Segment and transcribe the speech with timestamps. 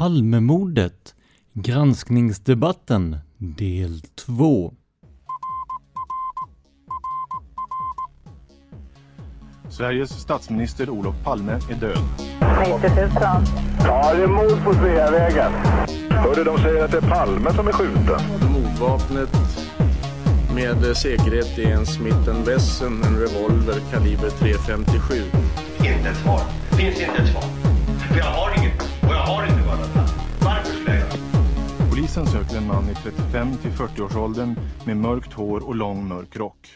[0.00, 1.14] Palmemordet
[1.52, 4.72] Granskningsdebatten del 2
[9.68, 11.98] Sveriges statsminister Olof Palme är död.
[12.82, 13.10] 90 000.
[13.84, 15.52] Ja, det är mord på Sveavägen.
[16.10, 18.20] Hörde de säger att det är Palme som är skjuten.
[18.52, 19.30] Mordvapnet
[20.54, 25.22] med säkerhet är en Smith Wesson, en revolver kaliber .357.
[25.78, 26.40] Inte ett svar.
[26.70, 27.44] Det finns inte ett svar.
[28.08, 28.69] För jag har inget.
[32.14, 36.68] Polisen söker en man i 35 till 40-årsåldern med mörkt hår och lång mörk rock.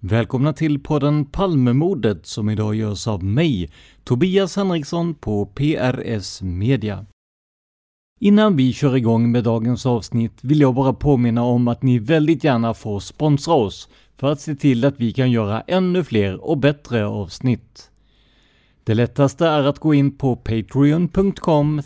[0.00, 3.70] Välkomna till podden Palmemordet som idag görs av mig,
[4.04, 7.06] Tobias Henriksson på PRS Media.
[8.20, 12.44] Innan vi kör igång med dagens avsnitt vill jag bara påminna om att ni väldigt
[12.44, 16.58] gärna får sponsra oss för att se till att vi kan göra ännu fler och
[16.58, 17.90] bättre avsnitt.
[18.84, 21.82] Det lättaste är att gå in på patreon.com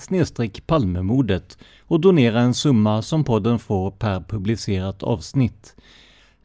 [0.66, 1.58] palmemordet
[1.92, 5.76] och donera en summa som podden får per publicerat avsnitt.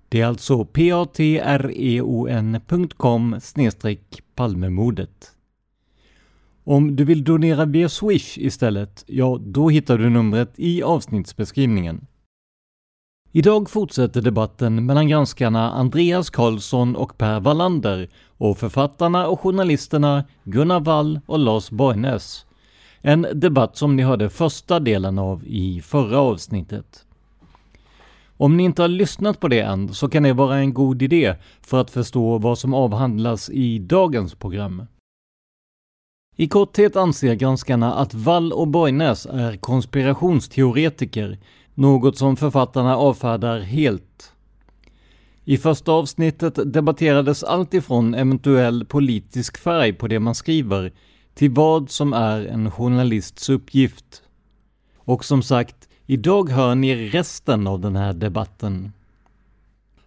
[0.10, 1.76] Det är alltså patreon.com
[4.36, 5.32] palmemordet.
[6.64, 12.08] Om du vill donera via Swish istället, ja då hittar du numret i avsnittsbeskrivningen.
[13.32, 20.80] Idag fortsätter debatten mellan granskarna Andreas Karlsson och Per Wallander och författarna och journalisterna Gunnar
[20.80, 22.47] Wall och Lars Borgnäs.
[23.02, 27.06] En debatt som ni hörde första delen av i förra avsnittet.
[28.38, 31.36] Om ni inte har lyssnat på det än så kan det vara en god idé
[31.62, 34.84] för att förstå vad som avhandlas i dagens program.
[36.36, 41.38] I korthet anser granskarna att Wall och Borgnäs är konspirationsteoretiker,
[41.74, 44.34] något som författarna avfärdar helt.
[45.46, 50.92] I första avsnittet debatterades allt ifrån eventuell politisk färg på det man skriver
[51.38, 54.22] till vad som är en journalists uppgift.
[54.98, 58.92] Och som sagt, idag hör ni resten av den här debatten.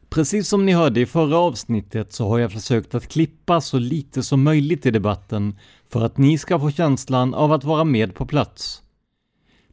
[0.09, 4.23] Precis som ni hörde i förra avsnittet så har jag försökt att klippa så lite
[4.23, 5.59] som möjligt i debatten
[5.89, 8.83] för att ni ska få känslan av att vara med på plats.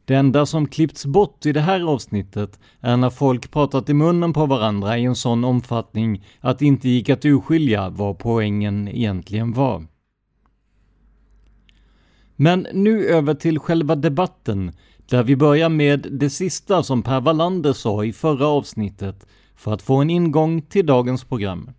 [0.04, 4.32] Det enda som klippts bort i det här avsnittet är när folk pratat i munnen
[4.32, 9.52] på varandra i en sån omfattning att det inte gick att urskilja vad poängen egentligen
[9.52, 9.86] var.
[12.40, 14.72] Men nu över till själva debatten,
[15.10, 19.26] där vi börjar med det sista som Per Wallander sa i förra avsnittet
[19.56, 21.70] för att få en ingång till dagens program.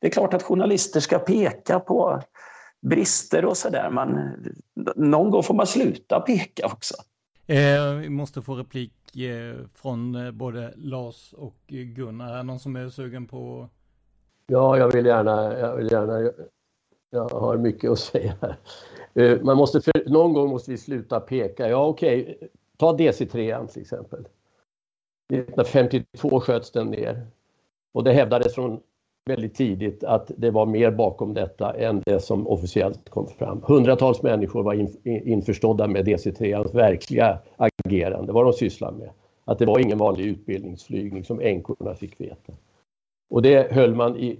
[0.00, 2.22] Det är klart att journalister ska peka på
[2.86, 4.18] brister och sådär, men
[4.96, 6.94] någon gång får man sluta peka också.
[7.46, 12.32] Eh, vi måste få replik eh, från eh, både Lars och Gunnar.
[12.32, 13.68] Är det någon som är sugen på?
[14.46, 16.30] Ja, jag vill gärna, jag vill gärna,
[17.12, 18.34] jag har mycket att säga.
[19.14, 21.68] Eh, man måste, för, någon gång måste vi sluta peka.
[21.68, 22.48] Ja, okej, okay.
[22.76, 24.20] ta DC3 till exempel.
[24.20, 27.26] 1952 sköts den ner.
[27.94, 28.80] Och det hävdades från
[29.26, 33.62] väldigt tidigt att det var mer bakom detta än det som officiellt kom fram.
[33.66, 39.10] Hundratals människor var in, införstådda med DC3ans verkliga agerande, vad de sysslar med.
[39.44, 42.52] Att det var ingen vanlig utbildningsflygning som änkorna fick veta.
[43.30, 44.38] Och det höll man i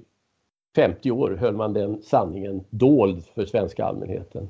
[0.76, 4.48] 50 år, höll man den sanningen dold för svenska allmänheten.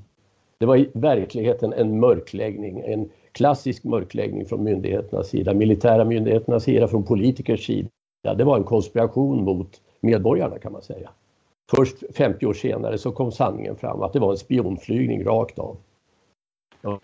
[0.58, 6.88] Det var i verkligheten en mörkläggning, en klassisk mörkläggning från myndigheternas sida, militära myndigheternas sida,
[6.88, 7.88] från politikers sida.
[8.36, 11.10] Det var en konspiration mot medborgarna kan man säga.
[11.70, 15.76] Först 50 år senare så kom sanningen fram att det var en spionflygning rakt av.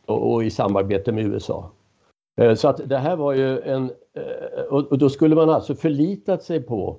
[0.07, 1.71] Och, i samarbete med USA.
[2.41, 3.91] Eh, så att det här var ju en...
[4.15, 6.97] Eh, och då skulle man alltså förlitat sig på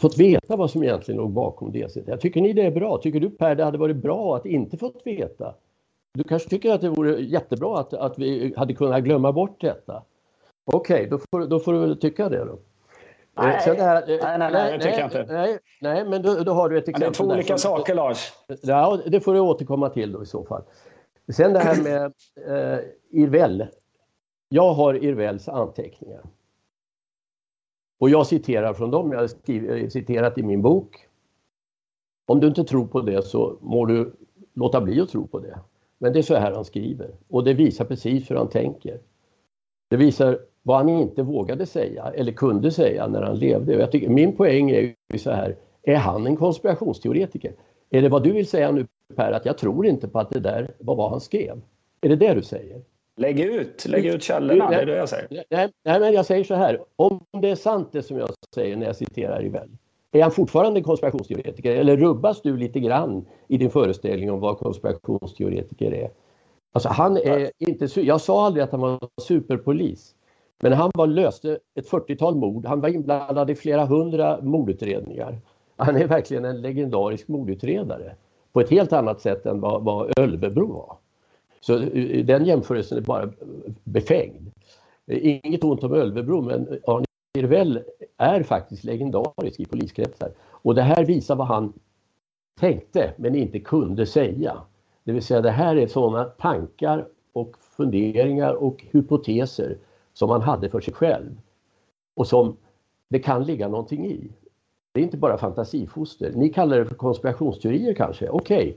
[0.00, 2.16] fått veta vad som egentligen låg bakom DCT.
[2.20, 2.98] Tycker ni det är bra?
[2.98, 5.54] Tycker du Per det hade varit bra att inte fått veta?
[6.14, 10.02] Du kanske tycker att det vore jättebra att, att vi hade kunnat glömma bort detta?
[10.72, 12.58] Okej, då, får, då får du väl tycka det då.
[13.34, 15.26] Nej, Eh, sen det här- nej, nej, nej, det tycker jag inte.
[15.32, 17.12] Nej, nej men då, då har du ett Men exempel.
[17.12, 18.32] det är två olika saker Lars.
[18.62, 20.62] Ja, det får du återkomma till då i så fall.
[21.32, 22.04] Sen det här med
[22.74, 22.78] eh,
[23.10, 23.66] Irvel.
[24.48, 26.20] Jag har Irvels anteckningar.
[28.02, 31.08] Och jag citerar från dem, jag har eh, citerat i min bok.
[32.26, 34.12] Om du inte tror på det så må du
[34.54, 35.58] låta bli att tro på det.
[35.98, 38.98] Men det är så här han skriver och det visar precis hur han tänker.
[39.90, 43.76] Det visar vad han inte vågade säga eller kunde säga när han levde.
[43.76, 47.54] Och Jag tycker, min poäng är ju så här, är han en konspirationsteoretiker?
[47.90, 50.40] Är det vad du vill säga nu Per, att jag tror inte på att det
[50.40, 51.60] där var vad han skrev?
[52.00, 52.82] Är det det du säger?
[53.16, 55.44] Lägg ut, lägg ut källorna, det är det jag säger.
[55.50, 56.84] Nej, nej, men jag säger så här.
[56.96, 59.68] Om det är sant det som jag säger när jag citerar Ivell.
[60.12, 64.58] Är han fortfarande en konspirationsteoretiker eller rubbas du lite grann i din föreställning om vad
[64.58, 66.10] konspirationsteoretiker är?
[66.72, 70.14] Alltså han är inte, jag sa aldrig att han var superpolis.
[70.62, 72.66] Men han var, löste ett 40-tal mord.
[72.66, 75.38] Han var inblandad i flera hundra mordutredningar.
[75.76, 78.14] Han är verkligen en legendarisk mordutredare.
[78.52, 80.96] På ett helt annat sätt än vad, vad Ölvebro var.
[81.66, 81.78] Så
[82.24, 83.32] den jämförelsen är bara
[83.84, 84.50] befängd.
[85.06, 87.04] Inget ont om Ölvebro men Arne
[87.38, 87.82] Irvell
[88.16, 90.32] är faktiskt legendarisk i poliskretsar.
[90.42, 91.72] Och det här visar vad han
[92.60, 94.56] tänkte men inte kunde säga.
[95.04, 99.76] Det vill säga det här är sådana tankar och funderingar och hypoteser
[100.12, 101.40] som han hade för sig själv.
[102.14, 102.56] Och som
[103.08, 104.30] det kan ligga någonting i.
[104.92, 106.32] Det är inte bara fantasifoster.
[106.34, 108.28] Ni kallar det för konspirationsteorier kanske.
[108.28, 108.76] Okej.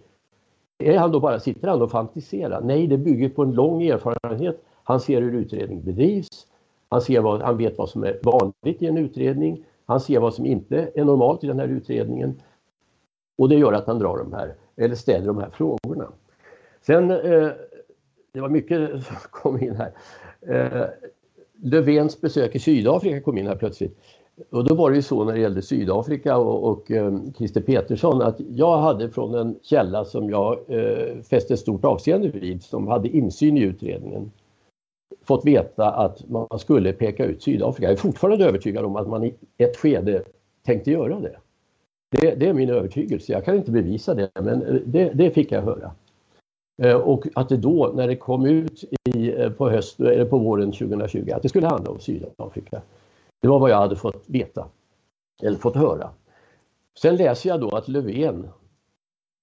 [0.77, 2.62] Är han då bara, sitter han och fantiserar?
[2.62, 4.63] Nej, det bygger på en lång erfarenhet.
[4.83, 6.48] Han ser hur utredning bedrivs.
[6.89, 9.66] Han, ser vad, han vet vad som är vanligt i en utredning.
[9.86, 12.42] Han ser vad som inte är normalt i den här utredningen.
[13.38, 16.07] Och det gör att han drar de här, eller ställer de här frågorna.
[16.81, 17.50] Sen, eh,
[18.31, 19.92] det var mycket som kom in här.
[20.42, 20.88] Eh,
[21.63, 24.00] Löfvens besök i Sydafrika kom in här plötsligt.
[24.50, 28.22] Och då var det ju så när det gällde Sydafrika och, och eh, Christer Petersson
[28.22, 33.10] att jag hade från en källa som jag eh, fäste stort avseende vid som hade
[33.10, 34.32] insyn i utredningen
[35.24, 37.86] fått veta att man skulle peka ut Sydafrika.
[37.86, 40.24] Jag är fortfarande övertygad om att man i ett skede
[40.66, 41.38] tänkte göra det.
[42.12, 43.31] Det, det är min övertygelse.
[43.34, 45.92] Jag kan inte bevisa det men eh, det, det fick jag höra.
[46.84, 48.84] Eh, Och att det då, när det kom ut
[49.16, 52.81] i, eh, på, höst, eller på våren 2020, att det skulle handla om Sydafrika.
[53.42, 54.70] Det var vad jag hade fått veta,
[55.44, 56.10] eller fått höra.
[57.02, 58.50] Sen läser jag då att Löfven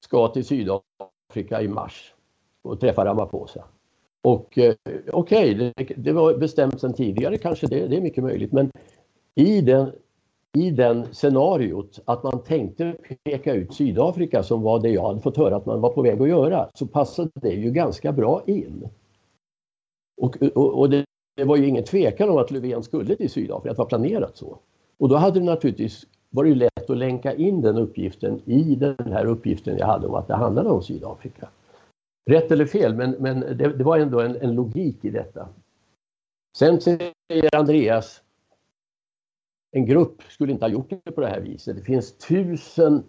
[0.04, 2.14] ska till Sydafrika i mars
[2.62, 3.64] och träffa Ramaphosa.
[4.22, 4.74] Och eh,
[5.12, 8.70] okej, det, det var bestämt sedan tidigare kanske, det, det är mycket möjligt, men
[9.34, 9.92] i den,
[10.56, 15.36] i den scenariot att man tänkte peka ut Sydafrika som var det jag hade fått
[15.36, 18.88] höra att man var på väg att göra så passade det ju ganska bra in.
[20.16, 23.70] Och, och, och det, det var ju ingen tvekan om att Löfven skulle till Sydafrika,
[23.70, 24.58] att det var planerat så.
[24.98, 29.26] Och då hade det naturligtvis varit lätt att länka in den uppgiften i den här
[29.26, 31.48] uppgiften jag hade om att det handlade om Sydafrika.
[32.30, 35.48] Rätt eller fel, men, men det, det var ändå en, en logik i detta.
[36.56, 38.22] Sen säger Andreas
[39.72, 41.76] en grupp skulle inte ha gjort det på det här viset.
[41.76, 43.02] Det finns tusen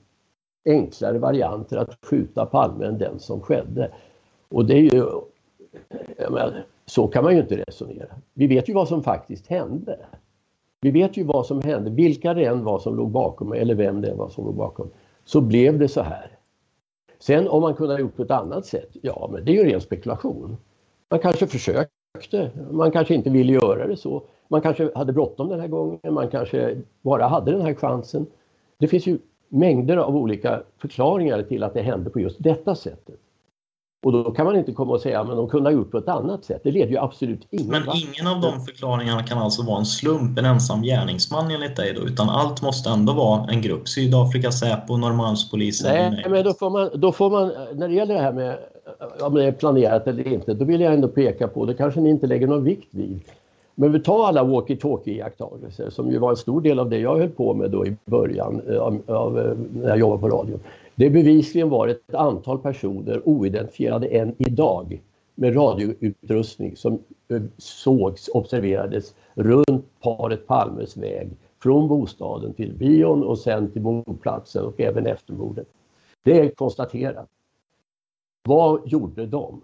[0.65, 3.91] enklare varianter att skjuta Palme än den som skedde.
[4.49, 5.21] Och det är ju...
[6.17, 8.15] jag menar, så kan man ju inte resonera.
[8.33, 9.99] Vi vet ju vad som faktiskt hände.
[10.81, 14.01] Vi vet ju vad som hände, vilka det än var som låg bakom eller vem
[14.01, 14.89] det än var som låg bakom.
[15.25, 16.37] Så blev det så här.
[17.19, 19.71] Sen om man kunde ha gjort på ett annat sätt, ja men det är ju
[19.71, 20.57] ren spekulation.
[21.09, 24.23] Man kanske försökte, man kanske inte ville göra det så.
[24.47, 28.25] Man kanske hade bråttom den här gången, man kanske bara hade den här chansen.
[28.77, 29.17] Det finns ju
[29.49, 33.19] mängder av olika förklaringar till att det hände på just detta sättet.
[34.03, 36.07] Och då kan man inte komma och säga att de kunde ha gjort på ett
[36.07, 36.61] annat sätt.
[36.63, 37.95] Det leder ju absolut ingen Men vart.
[37.95, 42.01] ingen av de förklaringarna kan alltså vara en slump, en ensam gärningsman enligt dig då,
[42.01, 43.87] utan allt måste ändå vara en grupp.
[43.87, 46.11] Sydafrika, Säpo, Norrmalmspolisen.
[46.13, 48.57] Nej, men då får, man, då får man, när det gäller det här med
[49.21, 52.09] om det är planerat eller inte, då vill jag ändå peka på, det kanske ni
[52.09, 53.19] inte lägger någon vikt vid.
[53.75, 57.29] Men vi tar alla walkie-talkie-iakttagelser som ju var en stor del av det jag höll
[57.29, 60.59] på med då i början eh, av, av, eh, när jag jobbade på radion.
[60.95, 65.01] Det bevisligen var ett antal personer, oidentifierade än idag,
[65.35, 71.29] med radioutrustning som eh, sågs, observerades runt paret Palmes väg
[71.63, 75.67] från bostaden till bion och sen till mordplatsen och även efter mordet.
[76.23, 77.29] Det är konstaterat.
[78.47, 79.61] Vad gjorde de?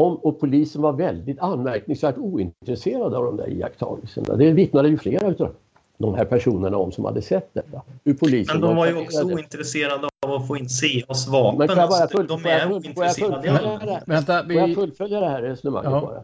[0.00, 4.36] Om, och polisen var väldigt anmärkningsvärt ointresserade av de där iakttagelserna.
[4.36, 5.54] Det vittnade ju flera av
[5.98, 7.82] de här personerna om som hade sett detta.
[8.04, 11.58] Hur polisen Men de var ju också ointresserade av att få in CAs vapen.
[11.58, 14.02] Men kan jag bara full, de är ointresserade.
[14.06, 14.54] Vänta, vi...
[14.54, 16.00] Får jag fullfölja det här resonemanget ja.
[16.00, 16.22] bara?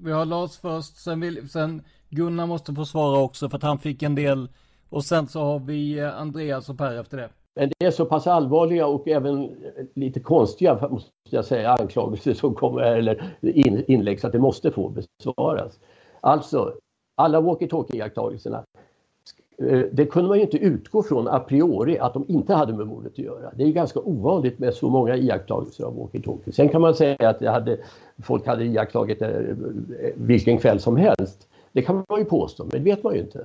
[0.00, 3.78] Vi har Lars först, sen, vill, sen Gunnar måste få svara också för att han
[3.78, 4.48] fick en del.
[4.88, 7.28] Och sen så har vi eh, Andreas och Per efter det.
[7.56, 9.50] Men det är så pass allvarliga och även
[9.94, 14.70] lite konstiga måste jag säga, anklagelser som kommer, eller in, inlägg så att det måste
[14.70, 15.78] få besvaras.
[16.20, 16.74] Alltså,
[17.14, 18.80] alla walkie-talkie-iakttagelserna eh,
[19.62, 22.86] Eh, det kunde man ju inte utgå från a priori att de inte hade med
[22.86, 23.52] mordet att göra.
[23.54, 26.52] Det är ganska ovanligt med så många iakttagelser av walkie-talkie.
[26.52, 27.78] Sen kan man säga att hade,
[28.22, 29.56] folk hade iakttagit det
[30.14, 31.48] vilken kväll som helst.
[31.72, 33.44] Det kan man ju påstå, men det vet man ju inte.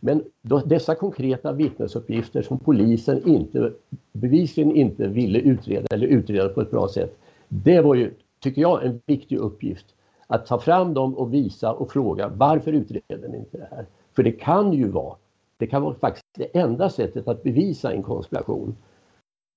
[0.00, 3.72] Men då, dessa konkreta vittnesuppgifter som polisen inte,
[4.12, 7.18] bevisligen inte ville utreda eller utreda på ett bra sätt.
[7.48, 9.86] Det var ju, tycker jag, en viktig uppgift.
[10.26, 13.86] Att ta fram dem och visa och fråga varför utreder ni inte det här?
[14.16, 15.14] För det kan ju vara,
[15.62, 18.76] det kan vara faktiskt det enda sättet att bevisa en konspiration.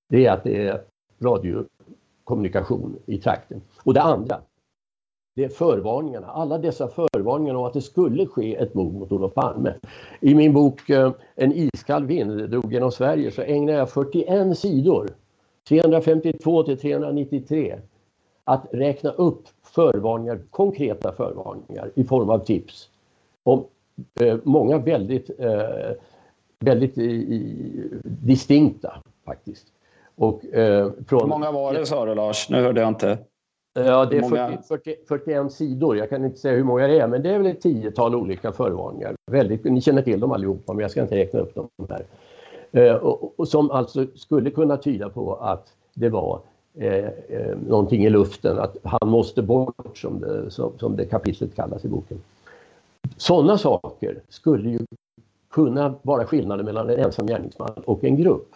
[0.10, 0.82] Det är att det är
[1.22, 3.62] radiokommunikation i trakten.
[3.84, 4.42] Och det andra,
[5.36, 9.34] det är förvarningarna, alla dessa förvarningar om att det skulle ske ett mord mot Olof
[9.34, 9.74] Palme.
[10.20, 15.10] I min bok eh, En iskall vind drog genom Sverige så ägnar jag 41 sidor,
[15.68, 17.80] 352 till 393,
[18.44, 22.90] att räkna upp förvarningar, konkreta förvarningar i form av tips.
[23.44, 23.66] Om
[24.44, 25.92] många väldigt, eh,
[26.60, 27.72] väldigt i, i,
[28.04, 28.94] distinkta
[29.26, 29.66] faktiskt.
[30.16, 31.22] Och, eh, från...
[31.22, 32.50] Hur många var det sa du Lars?
[32.50, 33.18] Nu hörde jag inte.
[33.74, 35.98] Ja, det är 40, 40, 41 sidor.
[35.98, 38.52] Jag kan inte säga hur många det är, men det är väl ett tiotal olika
[38.52, 39.16] förvarningar.
[39.32, 42.06] Väldigt, ni känner till dem allihopa, men jag ska inte räkna upp dem här.
[42.72, 46.40] Eh, och, och, som alltså skulle kunna tyda på att det var
[46.78, 51.56] eh, eh, någonting i luften, att han måste bort som det, som, som det kapitlet
[51.56, 52.22] kallas i boken.
[53.18, 54.80] Sådana saker skulle ju
[55.50, 58.56] kunna vara skillnaden mellan en ensam gärningsman och en grupp.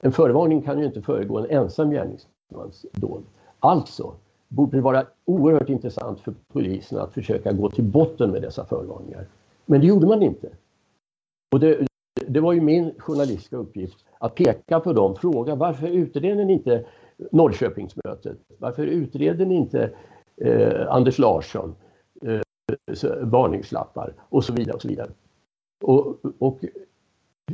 [0.00, 3.22] En förvarning kan ju inte föregå en ensam gärningsmans dåd.
[3.58, 4.14] Alltså,
[4.48, 9.26] borde det vara oerhört intressant för polisen att försöka gå till botten med dessa förvarningar.
[9.66, 10.48] Men det gjorde man inte.
[11.52, 11.86] Och det,
[12.26, 16.84] det var ju min journalistiska uppgift att peka på dem, fråga varför utreder ni inte
[17.32, 18.38] Norrköpingsmötet?
[18.58, 19.90] Varför utreder ni inte
[20.36, 21.74] eh, Anders Larsson, eh,
[23.20, 24.74] varningslappar och så vidare.
[24.74, 25.10] Och så vidare.
[25.84, 26.64] Och, och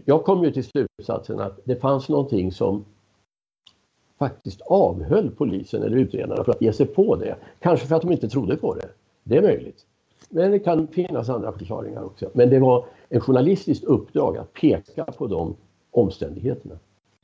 [0.04, 2.84] jag kom ju till slutsatsen att det fanns någonting som
[4.18, 7.36] faktiskt avhöll polisen eller utredarna för att ge sig på det.
[7.60, 8.88] Kanske för att de inte trodde på det.
[9.24, 9.86] Det är möjligt.
[10.28, 12.30] Men det kan finnas andra förklaringar också.
[12.34, 15.56] Men det var en journalistiskt uppdrag att peka på de
[15.90, 16.74] omständigheterna.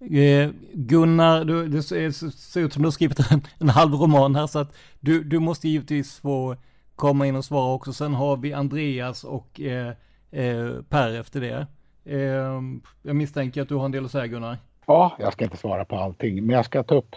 [0.01, 4.47] Eh, Gunnar, du, det ser ut som du har skrivit en, en halv roman här
[4.47, 6.57] så att du, du måste givetvis få
[7.01, 7.93] komma in och svara också.
[7.93, 9.89] Sen har vi Andreas och eh,
[10.31, 11.67] eh, Per efter det.
[12.05, 12.61] Eh,
[13.03, 14.59] jag misstänker att du har en del att säga Gunnar.
[14.87, 17.17] Ja, jag ska inte svara på allting, men jag ska ta upp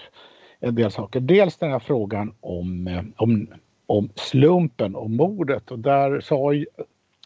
[0.59, 1.19] en del saker.
[1.19, 3.47] Dels den här frågan om, eh, om,
[3.85, 6.53] om slumpen och mordet och där sa,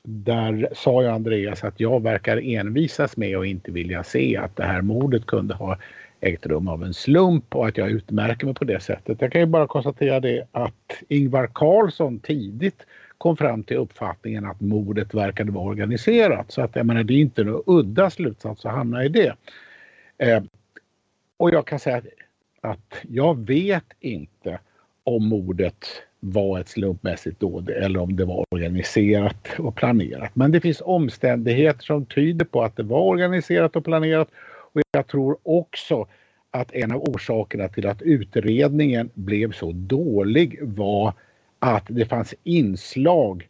[0.04, 4.64] där sa ju Andreas att jag verkar envisas med och inte vilja se att det
[4.64, 5.78] här mordet kunde ha
[6.22, 9.22] ägt rum av en slump och att jag utmärker mig på det sättet.
[9.22, 12.86] Jag kan ju bara konstatera det att Ingvar Carlsson tidigt
[13.18, 16.52] kom fram till uppfattningen att mordet verkade vara organiserat.
[16.52, 19.36] Så att jag menar, det är inte någon udda slutsats att hamna i det.
[20.18, 20.44] Eh,
[21.38, 22.06] och jag kan säga att,
[22.62, 24.60] att jag vet inte
[25.04, 25.86] om mordet
[26.20, 30.36] var ett slumpmässigt dåd eller om det var organiserat och planerat.
[30.36, 34.30] Men det finns omständigheter som tyder på att det var organiserat och planerat
[34.78, 36.08] och jag tror också
[36.52, 41.14] att en av orsakerna till att utredningen blev så dålig var
[41.60, 43.48] att det fanns inslag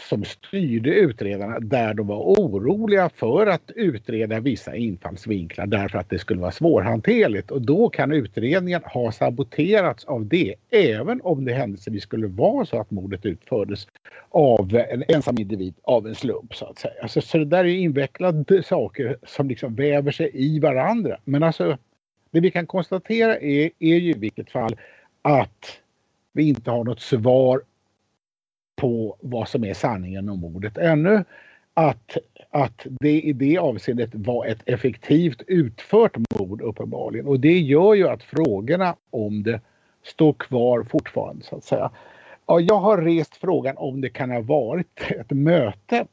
[0.00, 6.18] som styrde utredarna där de var oroliga för att utreda vissa infallsvinklar därför att det
[6.18, 12.02] skulle vara svårhanterligt och då kan utredningen ha saboterats av det även om det händelsevis
[12.02, 13.86] skulle vara så att mordet utfördes
[14.28, 16.94] av en ensam individ av en slump så att säga.
[17.02, 21.18] Alltså, så det där är invecklade saker som liksom väver sig i varandra.
[21.24, 21.78] Men alltså
[22.30, 24.76] det vi kan konstatera är, är ju i vilket fall
[25.22, 25.80] att
[26.32, 27.62] vi inte har något svar
[28.76, 31.24] på vad som är sanningen om mordet ännu.
[31.74, 32.16] att,
[32.50, 37.26] att det i det avseendet var ett effektivt utfört mord uppenbarligen.
[37.26, 39.60] Och det gör ju att frågorna om det
[40.02, 41.90] står kvar fortfarande så att säga.
[42.46, 46.06] Ja, jag har rest frågan om det kan ha varit ett möte.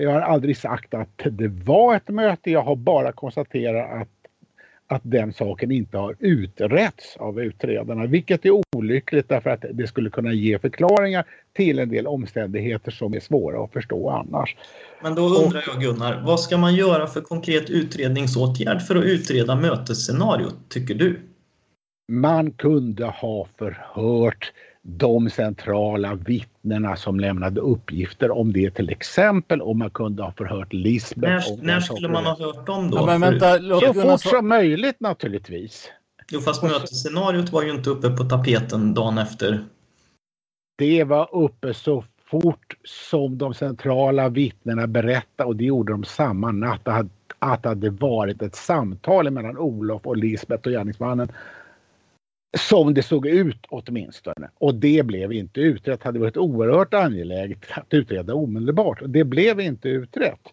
[0.00, 2.50] Jag har aldrig sagt att det var ett möte.
[2.50, 4.19] Jag har bara konstaterat att,
[4.90, 10.10] att den saken inte har utretts av utredarna, vilket är olyckligt därför att det skulle
[10.10, 14.56] kunna ge förklaringar till en del omständigheter som är svåra att förstå annars.
[15.02, 19.56] Men då undrar jag Gunnar, vad ska man göra för konkret utredningsåtgärd för att utreda
[19.56, 21.20] mötesscenariot, tycker du?
[22.12, 29.78] Man kunde ha förhört de centrala vittnena som lämnade uppgifter om det till exempel om
[29.78, 31.50] man kunde ha förhört Lisbeth.
[31.50, 32.96] När, när skulle man ha hört dem då?
[32.96, 35.90] Ja, men vänta, låt så fort som möjligt naturligtvis.
[36.32, 39.64] Jo, fast mötesscenariot var ju inte uppe på tapeten dagen efter.
[40.78, 46.52] Det var uppe så fort som de centrala vittnena berättade och det gjorde de samma
[46.52, 47.06] natt att,
[47.38, 51.32] att det hade varit ett samtal mellan Olof och Lisbeth och gärningsmannen
[52.58, 54.50] som det såg ut åtminstone.
[54.54, 56.00] Och det blev inte utrett.
[56.00, 59.02] Det hade varit oerhört angeläget att utreda omedelbart.
[59.02, 60.48] och Det blev inte utrett.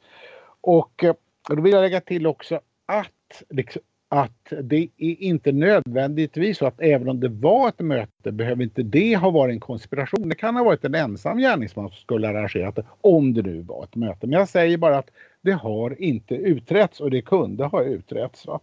[0.62, 1.14] Och eh,
[1.50, 6.66] och då vill jag lägga till också att, liksom, att det är inte nödvändigtvis så
[6.66, 10.30] att även om det var ett möte behöver inte det ha varit en konspiration.
[10.30, 13.62] Det kan ha varit en ensam gärningsman som skulle ha arrangerat det om det nu
[13.62, 14.28] var ett möte.
[14.28, 15.10] Men jag säger bara att
[15.42, 18.46] det har inte utretts och det kunde ha utretts.
[18.46, 18.60] Va?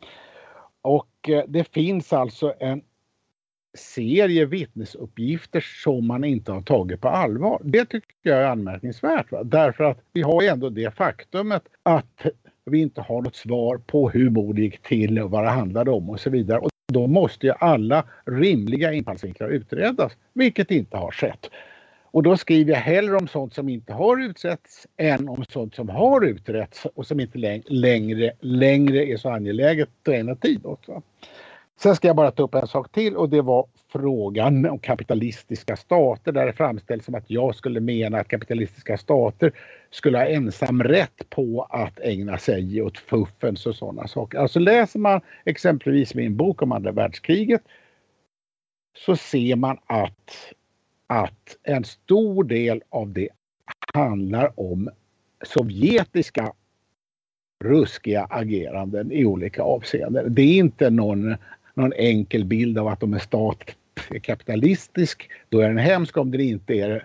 [0.82, 2.82] Och eh, det finns alltså en
[3.74, 7.60] serie vittnesuppgifter som man inte har tagit på allvar.
[7.64, 9.32] Det tycker jag är anmärkningsvärt.
[9.32, 9.44] Va?
[9.44, 12.26] Därför att vi har ändå det faktumet att
[12.64, 16.10] vi inte har något svar på hur mordet gick till och vad det handlade om
[16.10, 16.58] och så vidare.
[16.58, 21.50] Och då måste ju alla rimliga infallsvinklar utredas, vilket inte har skett.
[22.04, 25.88] Och då skriver jag hellre om sånt som inte har utretts än om sånt som
[25.88, 30.88] har utretts och som inte längre, längre är så angeläget att ägna tid åt.
[30.88, 31.02] Va?
[31.76, 35.76] Sen ska jag bara ta upp en sak till och det var frågan om kapitalistiska
[35.76, 39.52] stater där det framställs som att jag skulle mena att kapitalistiska stater
[39.90, 44.38] skulle ha ensam rätt på att ägna sig åt fuffens och sådana saker.
[44.38, 47.62] Alltså läser man exempelvis min bok om andra världskriget
[48.96, 50.52] så ser man att,
[51.06, 53.28] att en stor del av det
[53.94, 54.90] handlar om
[55.44, 56.52] sovjetiska
[57.64, 60.34] ruskiga ageranden i olika avseenden.
[60.34, 61.36] Det är inte någon
[61.74, 63.76] någon enkel bild av att om en stat
[64.10, 66.16] är kapitalistisk, då är den hemsk.
[66.16, 67.04] Om den inte är det,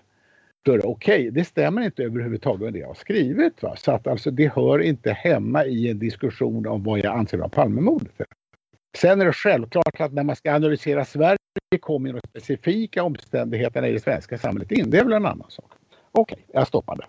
[0.61, 1.19] då är det okej.
[1.19, 1.29] Okay.
[1.29, 3.63] Det stämmer inte överhuvudtaget med det jag har skrivit.
[3.63, 3.75] Va?
[3.77, 7.49] Så att alltså det hör inte hemma i en diskussion om vad jag anser vara
[7.49, 8.11] Palmemordet.
[8.97, 11.37] Sen är det självklart att när man ska analysera Sverige
[11.79, 14.89] kommer de specifika omständigheterna i det svenska samhället in.
[14.89, 15.71] Det är väl en annan sak.
[16.11, 17.07] Okej, okay, jag stoppar där.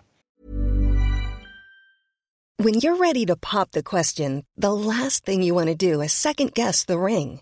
[2.63, 6.13] When you're ready to pop the question, the last thing you want to do is
[6.13, 7.41] second guess the ring.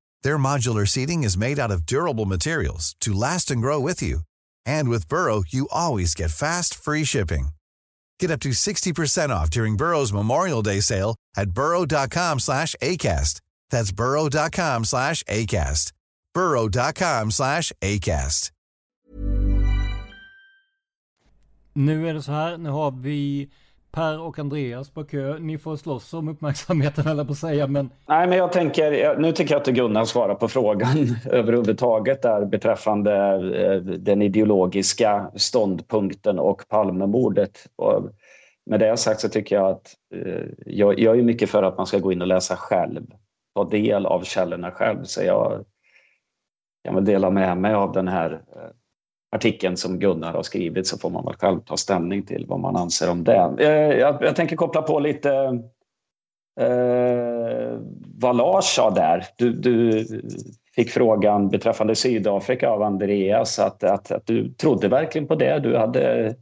[0.23, 4.21] Their modular seating is made out of durable materials to last and grow with you.
[4.65, 7.49] And with Burrow, you always get fast, free shipping.
[8.19, 13.41] Get up to 60% off during Burrow's Memorial Day sale at burrow.com slash ACAST.
[13.71, 15.91] That's burrow.com slash ACAST.
[16.33, 18.51] burrow.com slash ACAST.
[21.73, 23.49] Nu är det så här, nu har vi
[23.91, 25.39] Per och Andreas på kö.
[25.39, 27.89] Ni får slåss om uppmärksamheten eller på att säga, men...
[28.07, 30.97] Nej, men jag tänker, nu tycker jag att Gunnar svarar på frågan
[31.29, 33.13] överhuvudtaget där beträffande
[33.65, 37.67] eh, den ideologiska ståndpunkten och Palmemordet.
[37.75, 38.09] Och
[38.65, 41.87] med det sagt så tycker jag att eh, jag, jag är mycket för att man
[41.87, 43.05] ska gå in och läsa själv,
[43.55, 45.03] ta del av källorna själv.
[45.03, 45.65] Så jag
[46.83, 48.69] kan väl dela med mig av den här eh,
[49.31, 52.75] artikeln som Gunnar har skrivit så får man väl själv ta ställning till vad man
[52.75, 53.55] anser om det.
[53.59, 55.31] Eh, jag, jag tänker koppla på lite
[56.59, 57.79] eh,
[58.17, 59.25] vad Lars sa där.
[59.35, 60.05] Du, du
[60.75, 65.59] fick frågan beträffande Sydafrika av Andreas att, att, att du trodde verkligen på det.
[65.59, 66.35] Du hade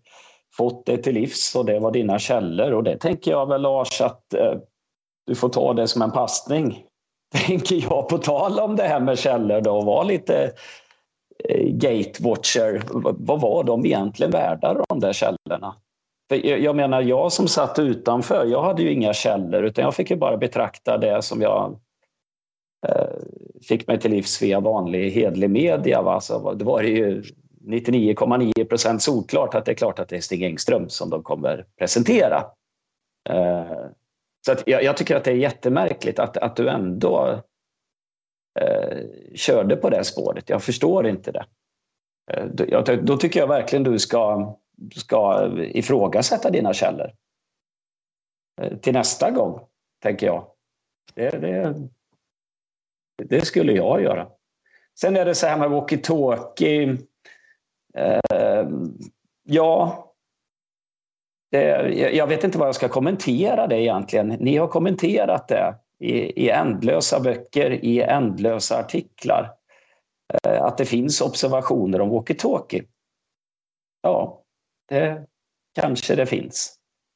[0.57, 4.01] fått det till livs och det var dina källor och det tänker jag väl Lars
[4.01, 4.53] att eh,
[5.27, 6.83] du får ta det som en passning.
[7.47, 10.51] Tänker jag på tal om det här med källor då, och var lite
[11.43, 12.81] Eh, gatewatcher.
[13.17, 15.75] Vad var de egentligen värda de där källorna?
[16.29, 20.09] För jag menar, jag som satt utanför, jag hade ju inga källor utan jag fick
[20.09, 21.79] ju bara betrakta det som jag
[22.87, 23.17] eh,
[23.67, 26.01] fick mig till livs via vanlig hedlig media.
[26.01, 26.21] Va?
[26.21, 27.23] Så det var ju
[27.67, 31.65] 99,9 procent solklart att det är klart att det är Stig Engström som de kommer
[31.79, 32.43] presentera.
[33.29, 33.85] Eh,
[34.45, 37.43] så att jag, jag, tycker att det är jättemärkligt att, att du ändå
[38.59, 38.97] eh,
[39.35, 40.49] körde på det spåret.
[40.49, 41.45] Jag förstår inte det.
[42.31, 44.55] Eh, då, då tycker jag verkligen du ska,
[44.95, 47.11] ska ifrågasätta dina källor.
[48.61, 49.59] Eh, till nästa gång,
[50.01, 50.45] tänker jag.
[51.13, 51.75] Det, det,
[53.17, 54.27] det skulle jag göra.
[54.99, 56.97] Sen är det så här med walkie-talkie.
[57.95, 58.69] Eh,
[59.43, 60.05] ja,
[61.51, 64.27] det, jag vet inte vad jag ska kommentera det egentligen.
[64.27, 69.51] Ni har kommenterat det i, i ändlösa böcker, i ändlösa artiklar.
[70.43, 72.83] Eh, att det finns observationer om walkie-talkie.
[74.01, 74.41] Ja,
[74.89, 75.25] det
[75.75, 76.75] kanske det finns.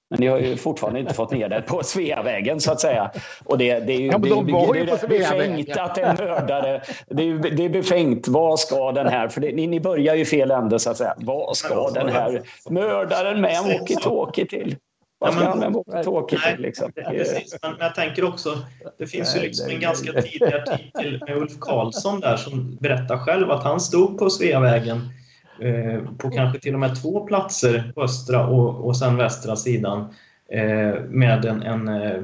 [0.10, 3.12] Men ni har ju fortfarande inte fått ner det på Sveavägen så att säga.
[3.46, 6.82] Och det, det är ju, ja, de det, är befängt att en mördare...
[7.08, 8.28] Det är, det är befängt.
[8.28, 9.28] Vad ska den här...
[9.28, 11.16] För ni, ni börjar ju fel ände så att säga.
[11.18, 14.76] Vad ska den här mördaren med en walkie-talkie till?
[15.24, 16.62] Vad ska han med walkie-talkie till?
[16.62, 16.92] Liksom?
[16.92, 18.58] Precis, men jag tänker också,
[18.98, 23.52] det finns ju liksom en ganska tidig artikel med Ulf Karlsson där som berättar själv
[23.52, 25.10] att han stod på Sveavägen
[25.60, 30.00] Eh, på kanske till och med två platser på östra och, och sen västra sidan
[30.50, 32.20] eh, med en, en eh,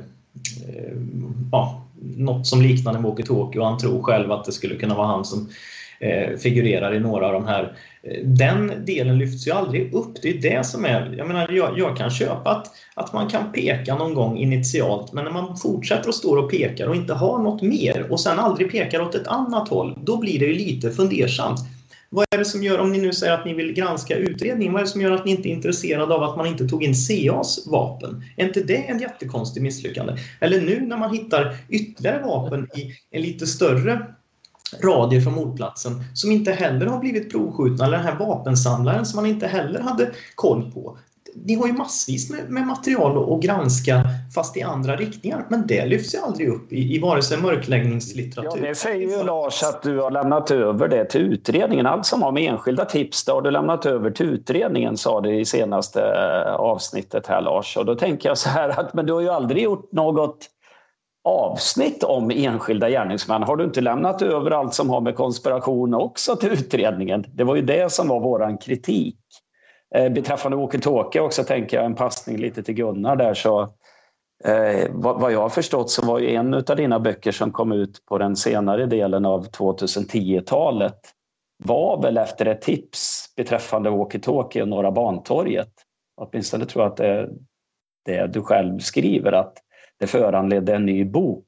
[1.51, 1.85] ja,
[2.17, 5.25] något som liknar en walkie-talkie och han tror själv att det skulle kunna vara han
[5.25, 5.49] som
[6.01, 7.73] Eh, figurerar i några av de här.
[8.23, 10.21] Den delen lyfts ju aldrig upp.
[10.21, 11.15] Det är det som är...
[11.17, 15.23] Jag menar, jag, jag, kan köpa att, att man kan peka någon gång initialt, men
[15.23, 18.71] när man fortsätter att stå och pekar och inte har något mer och sen aldrig
[18.71, 21.59] pekar åt ett annat håll, då blir det ju lite fundersamt.
[22.09, 24.81] Vad är det som gör, om ni nu säger att ni vill granska utredningen, vad
[24.81, 26.93] är det som gör att ni inte är intresserade av att man inte tog in
[26.93, 28.23] CAs vapen?
[28.37, 30.13] Är inte det en jättekonstig misslyckande?
[30.39, 34.05] Eller nu när man hittar ytterligare vapen i en lite större
[34.83, 39.25] radier från mordplatsen som inte heller har blivit provskjutna, eller den här vapensamlaren som man
[39.25, 40.97] inte heller hade koll på
[41.35, 44.03] ni har ju massvis med, med material att granska
[44.35, 45.45] fast i andra riktningar.
[45.49, 48.61] Men det lyfts ju aldrig upp i, i vare sig mörkläggningslitteratur.
[48.61, 51.85] Ja, det säger ju Lars att du har lämnat över det till utredningen.
[51.85, 55.39] Allt som har med enskilda tips det har du lämnat över till utredningen sa du
[55.39, 57.77] i senaste eh, avsnittet här Lars.
[57.77, 60.49] Och då tänker jag så här att men du har ju aldrig gjort något
[61.23, 63.43] avsnitt om enskilda gärningsmän.
[63.43, 67.25] Har du inte lämnat över allt som har med konspiration också till utredningen?
[67.33, 69.17] Det var ju det som var våran kritik.
[69.95, 73.61] Eh, beträffande walkie-talkie också tänker jag en passning lite till Gunnar där så
[74.43, 77.71] eh, vad, vad, jag har förstått så var ju en av dina böcker som kom
[77.71, 80.99] ut på den senare delen av 2010-talet
[81.63, 85.71] var väl efter ett tips beträffande walkie-talkie och Norra Bantorget.
[86.21, 87.29] Åtminstone tror jag att det är
[88.05, 89.53] det du själv skriver att
[89.99, 91.45] det föranledde en ny bok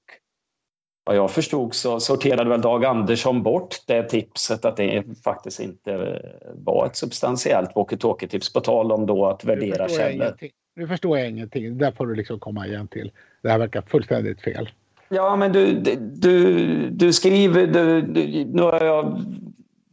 [1.04, 6.22] vad jag förstod så sorterade väl Dag Andersson bort det tipset att det faktiskt inte
[6.56, 10.34] var ett substantiellt walkie-talkie-tips på tal om då att värdera källor.
[10.76, 11.78] Nu förstår jag ingenting.
[11.78, 13.12] Där får du liksom komma igen till.
[13.42, 14.70] Det här verkar fullständigt fel.
[15.10, 17.68] Ja, men du, du, du skriver...
[17.68, 19.22] Du, du, nu har jag...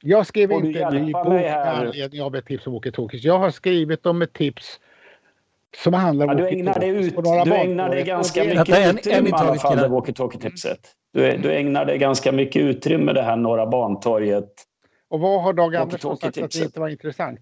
[0.03, 3.21] Jag skrev inte en ny bok med anledning av ett tips om walkie-talkies.
[3.23, 4.81] Jag har skrivit om ett tips
[5.77, 9.33] som handlar om ja, du ägnar dig, ut, du ägnar dig ganska mycket utrymme i
[9.33, 10.79] alla fall, det walkie-talkie-tipset.
[11.13, 14.49] Du, du ägnar dig ganska mycket utrymme det här Norra Bantorget.
[15.11, 17.41] Och vad har Dag Andersson sagt att det inte var intressant?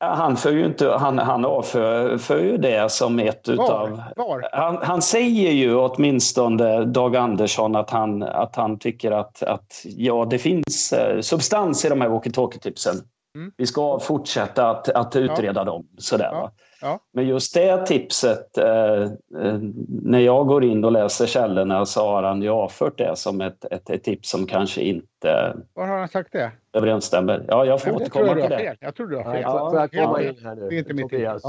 [0.00, 4.02] Han för ju inte, han, han avför ju det som ett utav...
[4.16, 4.48] Var?
[4.52, 10.26] Han, han säger ju åtminstone, Dag Andersson, att han, att han tycker att, att ja,
[10.30, 12.94] det finns eh, substans i de här walkie-talkie-tipsen.
[13.34, 13.52] Mm.
[13.56, 15.64] Vi ska fortsätta att, att utreda ja.
[15.64, 15.88] dem.
[15.98, 16.52] Sådär, ja.
[16.80, 17.00] Ja.
[17.12, 19.02] Men just det tipset, eh,
[19.42, 23.40] eh, när jag går in och läser källorna så har han ju avfört det som
[23.40, 26.52] ett, ett, ett tips som kanske inte Var har han sagt det?
[26.72, 27.44] överensstämmer.
[27.48, 28.76] Ja, jag får återkomma till det.
[28.80, 29.42] Jag tror du har fel.
[29.42, 30.68] Ja, får jag komma in här nu?
[30.68, 31.42] Det är inte mitt tips.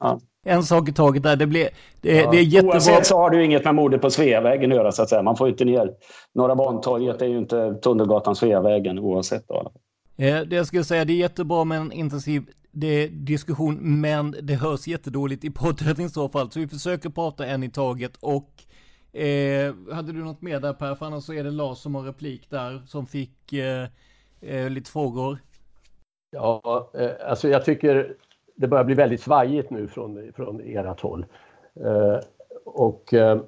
[0.00, 0.20] Ja.
[0.44, 1.68] En sak i taget där, det, blir,
[2.00, 2.30] det, ja.
[2.30, 2.74] det är jättebra.
[2.74, 5.22] Oavsett så har du inget med mordet på Sveavägen att göra så att säga.
[5.22, 5.90] Man får inte ner
[6.34, 9.48] Norra Bantorget, är ju inte Tunnelgatan Sveavägen oavsett.
[9.48, 9.72] Då.
[10.16, 12.46] Eh, det jag skulle säga, det är jättebra med en intensiv
[13.10, 16.50] diskussion, men det hörs jättedåligt i podden i så fall.
[16.50, 18.62] Så vi försöker prata en i taget och
[19.16, 20.94] Eh, hade du något mer där Per?
[20.94, 23.88] För annars så är det Lars som har replik där som fick eh,
[24.40, 25.38] eh, lite frågor.
[26.30, 28.16] Ja, eh, alltså jag tycker
[28.56, 31.26] det börjar bli väldigt svajigt nu från, från ert håll.
[31.84, 32.18] Eh,
[32.64, 33.40] och eh,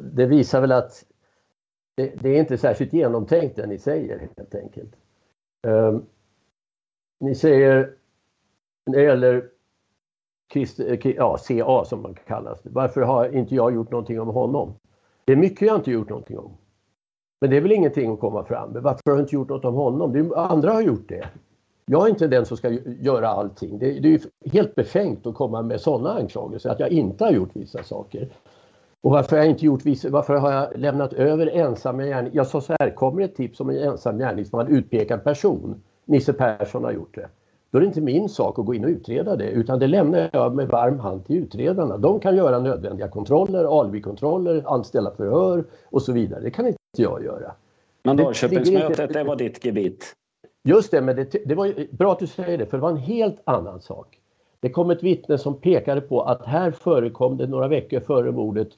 [0.00, 1.04] det visar väl att
[1.94, 4.94] det, det, är inte särskilt genomtänkt det ni säger helt enkelt.
[5.66, 6.02] Ehm,
[7.20, 7.94] ni säger
[8.86, 9.48] när det gäller
[10.52, 12.60] Christ, eh, ja, CA som man kallas.
[12.62, 14.74] Varför har inte jag gjort någonting om honom?
[15.24, 16.52] Det är mycket jag inte gjort någonting om.
[17.40, 18.82] Men det är väl ingenting att komma fram med.
[18.82, 20.12] Varför har du inte gjort något om honom?
[20.12, 21.28] Det andra har gjort det.
[21.86, 22.70] Jag är inte den som ska
[23.00, 23.78] göra allting.
[23.78, 27.50] Det, det är helt befängt att komma med sådana anklagelser, att jag inte har gjort
[27.52, 28.28] vissa saker.
[29.02, 32.32] Och varför har jag inte gjort vissa, varför har jag lämnat över ensamma gärning?
[32.34, 36.84] Jag sa så här, kommer ett tips om en ensam gärningsman, utpekad person, Nisse Persson
[36.84, 37.28] har gjort det.
[37.70, 40.30] Då är det inte min sak att gå in och utreda det utan det lämnar
[40.32, 41.96] jag med varm hand till utredarna.
[41.96, 46.40] De kan göra nödvändiga kontroller, alibikontroller, anställa förhör och så vidare.
[46.40, 47.52] Det kan inte jag göra.
[48.02, 50.14] Men Norrköpingsmötet, det var ditt gebit?
[50.64, 52.96] Just det, men det, det var bra att du säger det för det var en
[52.96, 54.18] helt annan sak.
[54.60, 58.68] Det kom ett vittne som pekade på att här förekom det några veckor före mordet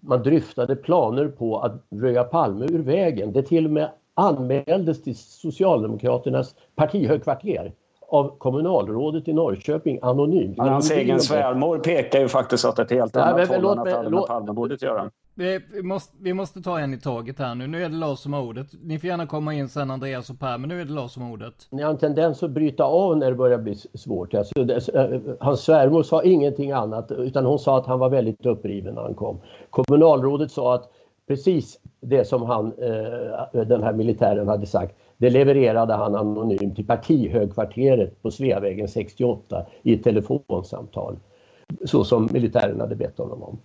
[0.00, 3.32] man dryftade planer på att röja Palme ur vägen.
[3.32, 7.72] Det till och med anmäldes till Socialdemokraternas partihögkvarter
[8.08, 10.58] av kommunalrådet i Norrköping anonymt.
[10.58, 14.26] Men hans egen svärmor pekar ju faktiskt åt ett helt annat håll än att låt,
[14.28, 15.10] Palme borde göra.
[15.34, 17.66] Vi måste, vi måste ta en i taget här nu.
[17.66, 18.66] Nu är det Lars som har ordet.
[18.82, 21.22] Ni får gärna komma in sen Andreas och Per, men nu är det Lars som
[21.22, 21.54] har ordet.
[21.70, 24.34] Ni har en tendens att bryta av när det börjar bli svårt.
[24.34, 28.46] Alltså, det, eh, hans svärmor sa ingenting annat utan hon sa att han var väldigt
[28.46, 29.40] uppriven när han kom.
[29.70, 30.90] Kommunalrådet sa att
[31.28, 36.76] precis det som han, eh, eh, den här militären hade sagt, det levererade han anonymt
[36.76, 41.16] till partihögkvarteret på Sveavägen 68 i ett telefonsamtal.
[41.84, 43.58] Så som militären hade bett honom om.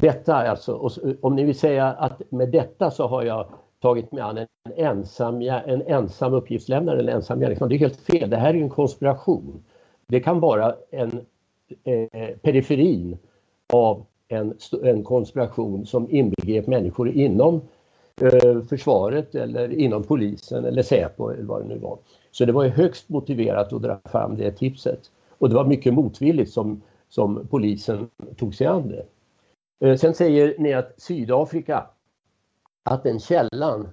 [0.00, 3.46] Detta alltså, om ni vill säga att med detta så har jag
[3.80, 7.68] tagit mig an en ensam, en ensam uppgiftslämnare, en ensam gärningsman.
[7.68, 8.30] Det är helt fel.
[8.30, 9.64] Det här är en konspiration.
[10.06, 11.20] Det kan vara en
[11.84, 13.18] eh, periferin
[13.72, 17.60] av en, en konspiration som inbegrep människor inom
[18.20, 21.98] eh, försvaret eller inom polisen eller Säpo eller vad det nu var.
[22.30, 25.00] Så det var ju högst motiverat att dra fram det tipset.
[25.38, 29.04] Och det var mycket motvilligt som, som polisen tog sig an det.
[29.80, 31.86] Eh, sen säger ni att Sydafrika,
[32.82, 33.88] att den källan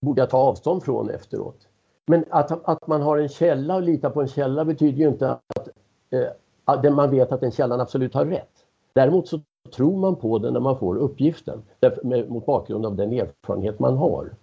[0.00, 1.68] borde jag ta avstånd från efteråt.
[2.06, 5.30] Men att, att man har en källa och litar på en källa betyder ju inte
[5.30, 5.68] att,
[6.10, 6.28] eh,
[6.64, 8.64] att man vet att den källan absolut har rätt.
[8.92, 9.40] Däremot så
[9.76, 11.62] tror man på den när man får uppgiften
[12.28, 14.34] mot bakgrund av den erfarenhet man har.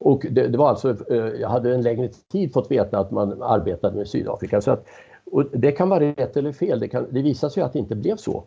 [0.00, 3.42] Och det, det, var alltså, eh, jag hade en längre tid fått veta att man
[3.42, 4.60] arbetade med Sydafrika.
[4.60, 4.84] Så att,
[5.32, 7.94] och det kan vara rätt eller fel, det, kan, det visar sig att det inte
[7.94, 8.44] blev så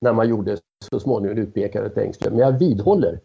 [0.00, 0.58] när man gjorde
[0.90, 2.32] så småningom utpekade Engström.
[2.32, 3.20] Men jag vidhåller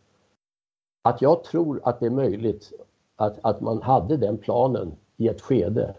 [1.04, 2.72] att jag tror att det är möjligt
[3.16, 5.96] att, att man hade den planen i ett skede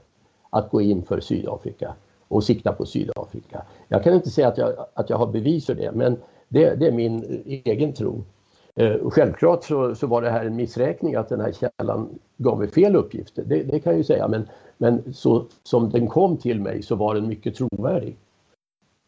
[0.50, 1.94] att gå in för Sydafrika
[2.28, 3.62] och sikta på Sydafrika.
[3.88, 6.16] Jag kan inte säga att jag, att jag har bevis för det, men
[6.48, 8.24] det, det är min egen tro.
[8.74, 12.68] Eh, självklart så, så, var det här en missräkning att den här källan gav mig
[12.68, 16.60] fel uppgifter, det, det kan jag ju säga, men, men så som den kom till
[16.60, 18.16] mig så var den mycket trovärdig.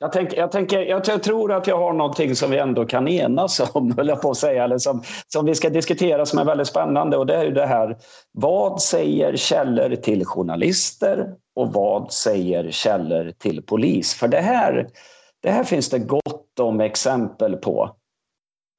[0.00, 3.60] Jag, tänk, jag, tänker, jag tror att jag har någonting som vi ändå kan enas
[3.74, 6.66] om, höll jag på att säga, eller som, som vi ska diskutera som är väldigt
[6.66, 7.96] spännande och det är ju det här,
[8.32, 14.14] vad säger källor till journalister och vad säger källor till polis?
[14.14, 14.88] För det här,
[15.42, 17.90] det här finns det gott om exempel på.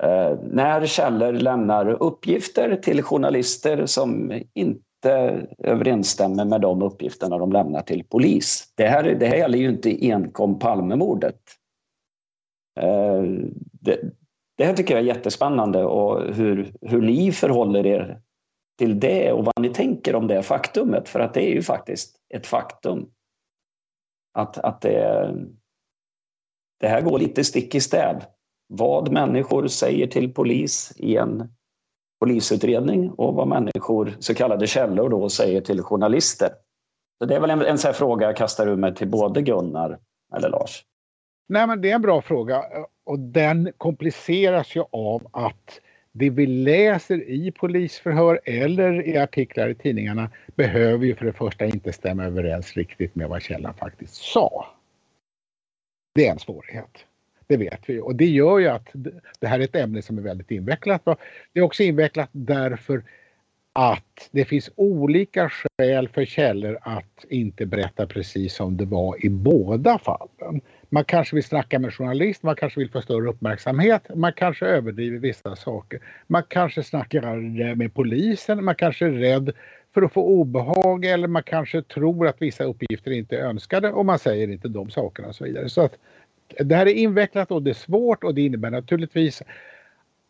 [0.04, 7.52] Eh, när källor lämnar uppgifter till journalister som inte inte överensstämmer med de uppgifterna de
[7.52, 8.74] lämnar till polis.
[8.76, 11.40] Det här, det här gäller ju inte enkom Palmemordet.
[12.80, 13.24] Eh,
[13.82, 14.00] det,
[14.58, 18.22] det här tycker jag är jättespännande och hur, hur ni förhåller er
[18.78, 21.10] till det och vad ni tänker om det faktumet.
[21.10, 23.10] För att det är ju faktiskt ett faktum.
[24.34, 25.36] Att, att det,
[26.80, 28.24] det här går lite stick i stäv.
[28.68, 31.54] Vad människor säger till polis i en
[32.20, 36.50] polisutredning och vad människor, så kallade källor, då säger till journalister.
[37.20, 40.00] Så det är väl en, en sån fråga jag kastar ur mig till både Gunnar
[40.36, 40.86] eller Lars.
[41.50, 42.64] Nej, men det är en bra fråga
[43.06, 49.76] och den kompliceras ju av att det vi läser i polisförhör eller i artiklar i
[49.76, 54.68] tidningarna behöver ju för det första inte stämma överens riktigt med vad källan faktiskt sa.
[56.16, 57.06] Det är en svårighet.
[57.50, 58.90] Det vet vi och det gör ju att
[59.40, 61.02] det här är ett ämne som är väldigt invecklat.
[61.54, 63.04] Det är också invecklat därför
[63.74, 69.30] att det finns olika skäl för källor att inte berätta precis som det var i
[69.30, 70.62] båda fallen.
[70.90, 75.18] Man kanske vill snacka med journalist, man kanske vill få större uppmärksamhet, man kanske överdriver
[75.18, 76.00] vissa saker.
[76.28, 79.52] Man kanske snackar med polisen, man kanske är rädd
[79.94, 84.06] för att få obehag eller man kanske tror att vissa uppgifter inte är önskade och
[84.06, 85.70] man säger inte de sakerna och så vidare.
[85.70, 85.98] Så att
[86.60, 89.44] det här är invecklat och det är svårt och det innebär naturligtvis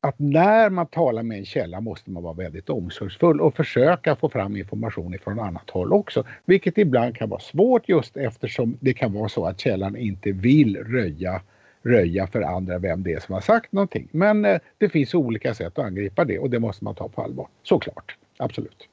[0.02, 4.30] att när man talar med en källa måste man vara väldigt omsorgsfull och försöka få
[4.30, 6.24] fram information från annat håll också.
[6.46, 10.78] Vilket ibland kan vara svårt just eftersom det kan vara så att källan inte vill
[10.78, 11.42] röja,
[11.84, 14.08] röja för andra vem det är som har sagt någonting.
[14.12, 17.22] Men eh, det finns olika sätt att angripa det och det måste man ta på
[17.22, 17.48] allvar.
[17.64, 18.88] Såklart, absolut.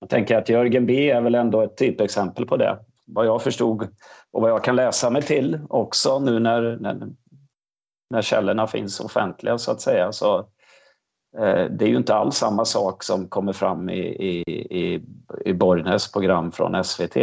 [0.00, 2.78] Jag tänker att Jörgen B är väl ändå ett typexempel på det.
[3.14, 3.82] Vad jag förstod
[4.32, 7.08] och vad jag kan läsa mig till också nu när, när,
[8.10, 10.12] när källorna finns offentliga så att säga.
[10.12, 10.38] Så,
[11.38, 14.42] eh, det är ju inte alls samma sak som kommer fram i, i,
[14.80, 15.02] i,
[15.44, 17.16] i Borgnäs program från SVT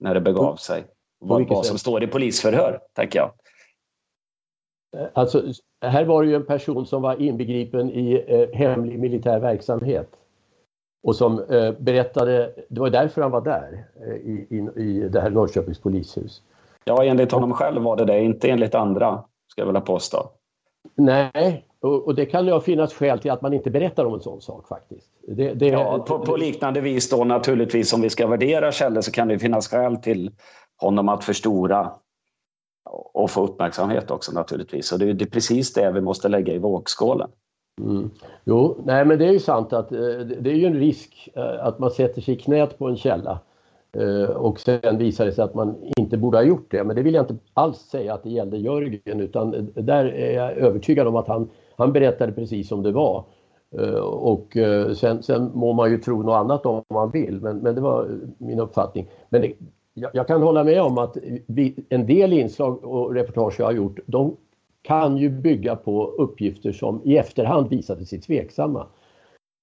[0.00, 0.86] när det begav sig.
[1.18, 3.32] Vad, vad som står i polisförhör, tänker jag.
[5.12, 5.42] Alltså,
[5.80, 10.16] här var det ju en person som var inbegripen i eh, hemlig militär verksamhet
[11.02, 15.20] och som eh, berättade, det var därför han var där eh, i, i, i det
[15.20, 16.42] här Norrköpings polishus.
[16.84, 20.30] Ja, enligt honom själv var det det, inte enligt andra, ska jag vilja påstå.
[20.94, 24.20] Nej, och, och det kan ju finnas skäl till att man inte berättar om en
[24.20, 25.10] sån sak faktiskt.
[25.28, 29.12] Det, det, ja, på, på, liknande vis då naturligtvis om vi ska värdera källor så
[29.12, 30.30] kan det finnas skäl till
[30.76, 31.92] honom att förstora
[33.12, 34.92] och få uppmärksamhet också naturligtvis.
[34.92, 37.30] Och det, det är precis det vi måste lägga i vågskålen.
[37.78, 38.10] Mm.
[38.44, 39.98] Jo, nej men det är ju sant att eh,
[40.40, 43.38] det är ju en risk eh, att man sätter sig i knät på en källa
[43.92, 46.84] eh, och sen visar det sig att man inte borde ha gjort det.
[46.84, 50.52] Men det vill jag inte alls säga att det gällde Jörgen utan där är jag
[50.52, 53.24] övertygad om att han, han berättade precis som det var.
[54.02, 54.56] Och
[54.96, 58.08] sen, sen må man ju tro något annat om man vill, men, men det var
[58.38, 59.08] min uppfattning.
[59.28, 59.52] Men det,
[59.94, 63.72] jag, jag, kan hålla med om att vi, en del inslag och reportage jag har
[63.72, 64.36] gjort, de
[64.82, 68.86] kan ju bygga på uppgifter som i efterhand visade sig tveksamma.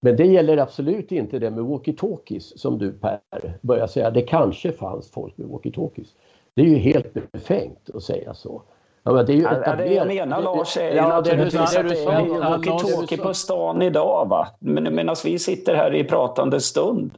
[0.01, 3.19] Men det gäller absolut inte det med walkie-talkies som du Per
[3.61, 4.11] börjar säga.
[4.11, 6.07] Det kanske fanns folk med walkie-talkies.
[6.53, 8.61] Det är ju helt befängt att säga så.
[9.03, 12.07] Ja, det är ju ja, det jag menar Lars är ja, naturligtvis det, det, det,
[12.07, 14.27] att det är walkie-talkie på stan idag.
[14.29, 14.47] Va?
[14.59, 17.11] Men medan vi sitter här i pratande stund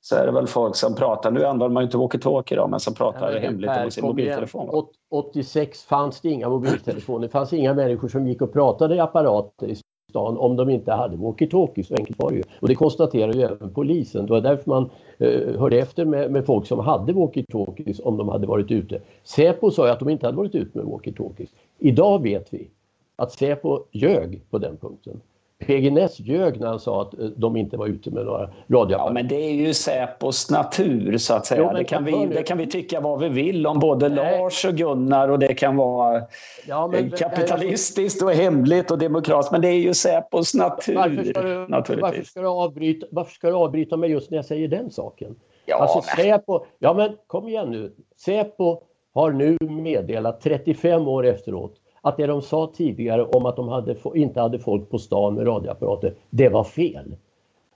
[0.00, 2.94] så är det väl folk som pratar, nu använder man ju inte walkie-talkie men som
[2.94, 4.86] pratar ja, hemligt med sin mobiltelefon.
[5.10, 9.66] 86 fanns det inga mobiltelefoner, det fanns inga människor som gick och pratade i apparater
[9.66, 9.76] i
[10.10, 12.42] stan om de inte hade walkie-talkie, så enkelt var det ju.
[12.60, 14.26] Och det konstaterar ju även polisen.
[14.26, 18.28] Det var därför man eh, hörde efter med, med folk som hade walkie-talkies om de
[18.28, 19.00] hade varit ute.
[19.24, 21.48] Säpo sa ju att de inte hade varit ute med walkie-talkies.
[21.78, 22.70] Idag vet vi
[23.16, 25.20] att Säpo ljög på den punkten.
[25.58, 28.92] PG Ness ljög när han sa att eh, de inte var ute med några radioapparater.
[28.92, 31.62] Ja, men det är ju Säpos natur så att säga.
[31.62, 34.40] Jo, det, kan vi, det kan vi tycka vad vi vill om både Nej.
[34.40, 36.22] Lars och Gunnar och det kan vara
[36.66, 39.52] ja, men, kapitalistiskt och hemligt och demokratiskt.
[39.52, 40.94] Men det är ju Säpos natur.
[40.94, 44.44] Varför ska du, varför ska du, avbryta, varför ska du avbryta mig just när jag
[44.44, 45.36] säger den saken?
[45.66, 47.92] Ja, alltså Säpo, ja men kom igen nu.
[48.24, 48.82] Säpo
[49.14, 51.74] har nu meddelat 35 år efteråt
[52.06, 55.46] att det de sa tidigare om att de hade, inte hade folk på stan med
[55.46, 57.16] radioapparater, det var fel.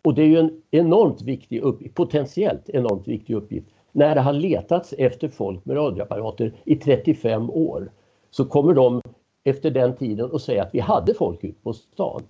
[0.03, 3.67] Och det är ju en enormt viktig uppgift, potentiellt enormt viktig uppgift.
[3.93, 7.91] När det har letats efter folk med radioapparater i 35 år
[8.31, 9.01] så kommer de
[9.45, 12.23] efter den tiden att säga att vi hade folk ute på stan.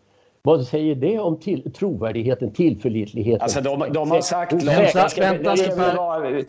[0.43, 3.43] Vad säger det om till, trovärdigheten, tillförlitligheten?
[3.43, 4.53] Alltså de, de har sagt...
[4.53, 5.55] Vänta, vänta,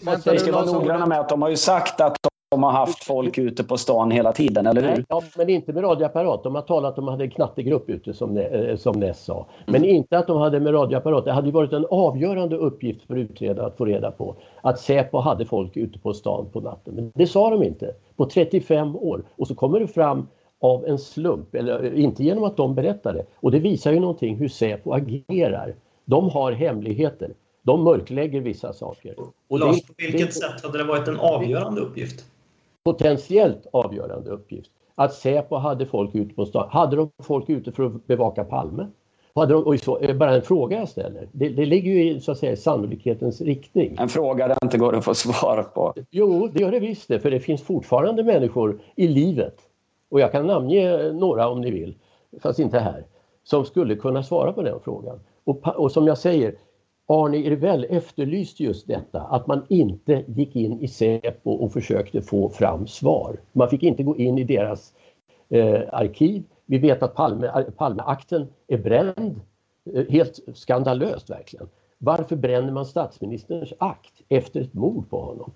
[0.06, 2.18] vänta, vi ska vara noggranna med att de har ju sagt att
[2.52, 5.06] de har haft folk ute på stan hela tiden, eller hur?
[5.10, 6.44] Ja, men inte med radioapparat.
[6.44, 9.46] De har talat att de hade en knattegrupp ute, som, eh, som Ness sa.
[9.66, 9.90] Men mm.
[9.90, 11.26] inte att de hade med radioapparat.
[11.26, 15.20] Det hade ju varit en avgörande uppgift för utredare att få reda på att Säpo
[15.20, 16.96] hade folk ute på stan på natten.
[16.96, 19.24] Men det sa de inte på 35 år.
[19.36, 20.28] Och så kommer det fram
[20.62, 23.26] av en slump, eller inte genom att de berättar det.
[23.36, 25.76] Och det visar ju någonting hur Säpo agerar.
[26.06, 27.34] De har hemligheter.
[27.64, 29.16] De mörklägger vissa saker.
[29.48, 32.26] Och Lars, det, på vilket det, sätt hade det varit en avgörande uppgift?
[32.84, 34.72] Potentiellt avgörande uppgift.
[34.96, 36.70] Att Säpo hade folk ute på stan.
[36.70, 38.88] Hade de folk ute för att bevaka Palme?
[39.36, 41.28] Hade de, och så, bara en fråga jag ställer.
[41.32, 43.96] Det, det ligger ju i så att säga, sannolikhetens riktning.
[44.00, 45.94] En fråga det inte går att få svar på.
[46.12, 47.20] Jo, det gör det visst det.
[47.20, 49.56] För det finns fortfarande människor i livet.
[50.10, 51.96] Och jag kan namnge några om ni vill,
[52.42, 53.06] fast inte här.
[53.44, 55.20] Som skulle kunna svara på den frågan.
[55.44, 56.56] Och, och som jag säger,
[57.08, 62.50] Arne Irvell efterlyste just detta, att man inte gick in i Säpo och försökte få
[62.50, 63.40] fram svar.
[63.54, 64.94] Man fick inte gå in i deras
[65.50, 66.44] eh, arkiv.
[66.66, 69.42] Vi vet att Palme, eh, Palmeakten är bränd.
[69.94, 71.68] Eh, helt skandalöst verkligen.
[71.98, 75.52] Varför bränner man statsministerns akt efter ett mord på honom?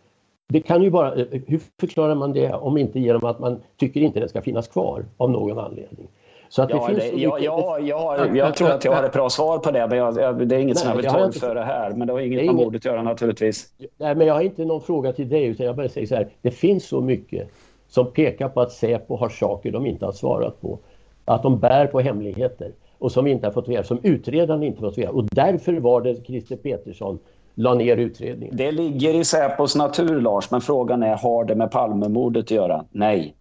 [0.48, 4.02] Det kan ju bara, eh, hur förklarar man det om inte genom att man tycker
[4.02, 6.08] inte den ska finnas kvar av någon anledning?
[6.50, 9.14] Så att det ja, finns det, ja, ja, ja, jag tror att jag har ett
[9.14, 11.92] bra svar på det, men jag, det är inget Nej, som jag vill torgföra här.
[11.92, 13.68] Men det har inget med mordet att göra naturligtvis.
[13.98, 16.28] Nej, men jag har inte någon fråga till dig, utan jag bara säger så här.
[16.42, 17.50] Det finns så mycket
[17.88, 20.80] som pekar på att Säpo har saker de inte har svarat på.
[21.26, 24.98] Att de bär på hemligheter och som inte har fått veta, som utredaren inte fått
[24.98, 25.12] veta.
[25.12, 27.20] Och därför var det Christer Petersson
[27.56, 28.58] la ner utredningen.
[28.58, 32.86] Det ligger i Säpos natur, Lars, men frågan är, har det med Palmemordet att göra?
[32.92, 33.36] Nej.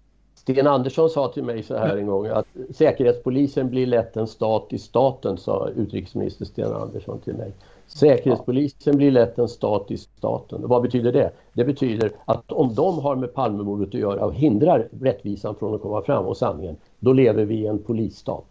[0.44, 4.66] Sten Andersson sa till mig så här en gång att Säkerhetspolisen blir lätt en stat
[4.70, 7.52] i staten, sa utrikesminister Sten Andersson till mig.
[7.86, 10.64] Säkerhetspolisen blir lätt en stat i staten.
[10.64, 11.30] Och vad betyder det?
[11.52, 15.82] Det betyder att om de har med Palmemordet att göra och hindrar rättvisan från att
[15.82, 18.46] komma fram och sanningen, då lever vi i en polisstat.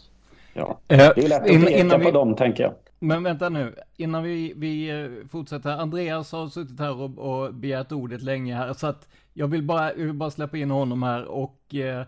[0.53, 2.73] Ja, det är lätt att peka på dem, tänker jag.
[2.99, 5.69] Men vänta nu, innan vi, vi eh, fortsätter.
[5.69, 9.89] Andreas har suttit här och, och begärt ordet länge här, så att jag vill bara,
[9.89, 12.05] jag vill bara släppa in honom här och eh,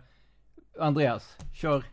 [0.79, 1.83] Andreas, kör.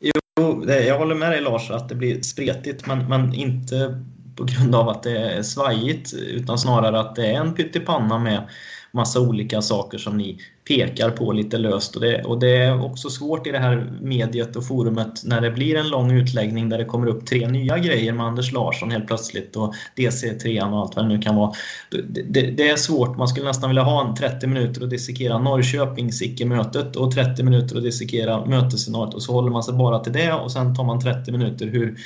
[0.00, 4.04] Jo, jag håller med dig Lars att det blir spretigt, men, men inte
[4.36, 8.48] på grund av att det är svajigt, utan snarare att det är en pyttipanna med
[8.92, 11.94] massa olika saker som ni pekar på lite löst.
[11.96, 15.50] Och det, och det är också svårt i det här mediet och forumet när det
[15.50, 19.06] blir en lång utläggning där det kommer upp tre nya grejer med Anders Larsson helt
[19.06, 21.52] plötsligt och DC3 och allt vad det nu kan vara.
[21.90, 25.38] Det, det, det är svårt, man skulle nästan vilja ha en 30 minuter och dissekera
[25.38, 30.12] Norrköpings icke-mötet och 30 minuter och dissekera mötesscenariot och så håller man sig bara till
[30.12, 31.96] det och sen tar man 30 minuter hur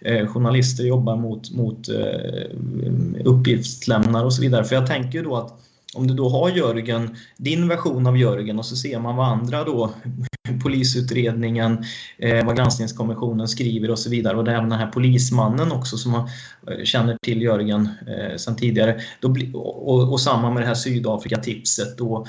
[0.00, 4.64] eh, journalister jobbar mot, mot eh, uppgiftslämnare och så vidare.
[4.64, 8.58] För jag tänker ju då att om du då har Jörgen, din version av Jörgen
[8.58, 9.92] och så ser man vad andra då,
[10.62, 11.84] polisutredningen,
[12.18, 15.96] eh, vad granskningskommissionen skriver och så vidare och det är även den här polismannen också
[15.96, 16.30] som har,
[16.70, 21.98] eh, känner till Jörgen eh, sedan tidigare då och, och samma med det här Sydafrika-tipset
[21.98, 22.26] då,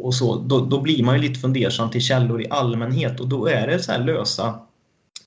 [0.00, 3.46] och så, då, då blir man ju lite fundersam till källor i allmänhet och då
[3.46, 4.60] är det så här lösa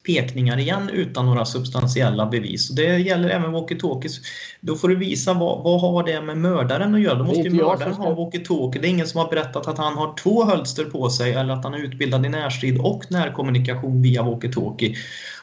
[0.06, 2.70] pekningar igen utan några substantiella bevis.
[2.70, 4.22] Det gäller även walkie-talkies.
[4.62, 7.16] Då får du visa vad, vad har det med mördaren att göra.
[7.16, 8.82] Då måste ju mördaren ha walkie-talkie.
[8.82, 11.64] Det är ingen som har berättat att han har två hölster på sig eller att
[11.64, 14.96] han är utbildad i närstrid och närkommunikation via walkie-talkie.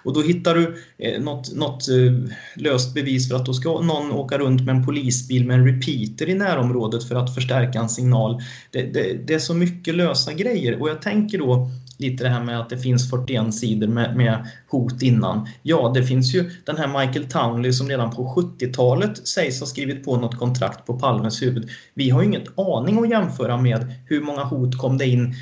[0.02, 4.12] Och då hittar du eh, något, något eh, löst bevis för att då ska någon
[4.12, 8.42] åka runt med en polisbil med en repeater i närområdet för att förstärka en signal.
[8.70, 12.44] Det, det, det är så mycket lösa grejer och jag tänker då lite det här
[12.44, 15.48] med att det finns 41 sidor med, med, hot innan.
[15.62, 20.04] Ja, det finns ju den här Michael Townley som redan på 70-talet sägs ha skrivit
[20.04, 21.70] på något kontrakt på Palmes huvud.
[21.94, 25.34] Vi har ju ingen aning att jämföra med hur många hot kom det in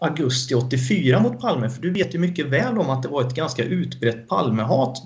[0.00, 3.34] augusti 84 mot Palme, för du vet ju mycket väl om att det var ett
[3.34, 4.98] ganska utbrett Palmehat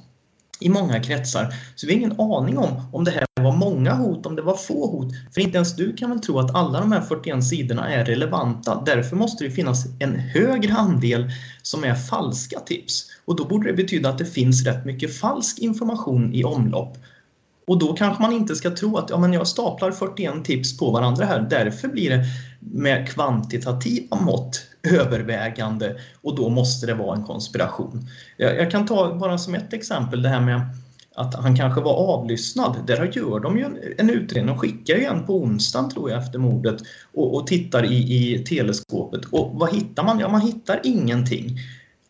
[0.62, 1.54] i många kretsar.
[1.74, 4.56] Så vi har ingen aning om om det här var många hot, om det var
[4.56, 5.12] få hot.
[5.34, 8.82] För inte ens du kan väl tro att alla de här 41 sidorna är relevanta.
[8.86, 11.30] Därför måste det finnas en högre andel
[11.62, 13.10] som är falska tips.
[13.24, 16.98] Och då borde det betyda att det finns rätt mycket falsk information i omlopp.
[17.66, 20.90] Och då kanske man inte ska tro att ja, men jag staplar 41 tips på
[20.90, 22.24] varandra här, därför blir det
[22.60, 28.08] med kvantitativa mått övervägande och då måste det vara en konspiration.
[28.36, 30.60] Jag, jag kan ta bara som ett exempel det här med
[31.14, 32.76] att han kanske var avlyssnad.
[32.86, 34.54] Där gör de ju en, en utredning.
[34.54, 36.76] De skickar ju en på onsdagen tror jag efter mordet
[37.14, 39.24] och, och tittar i, i teleskopet.
[39.24, 40.18] Och vad hittar man?
[40.18, 41.58] Ja, man hittar ingenting.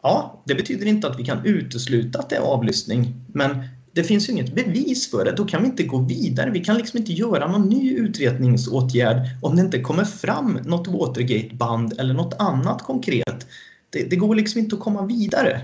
[0.02, 3.64] Ja, det betyder inte att vi kan utesluta att det är avlyssning, men
[3.94, 5.32] det finns ju inget bevis för det.
[5.32, 6.50] Då kan vi inte gå vidare.
[6.50, 12.00] Vi kan liksom inte göra någon ny utredningsåtgärd om det inte kommer fram något Watergate-band
[12.00, 13.46] eller något annat konkret.
[13.90, 15.60] Det, det går liksom inte att komma vidare.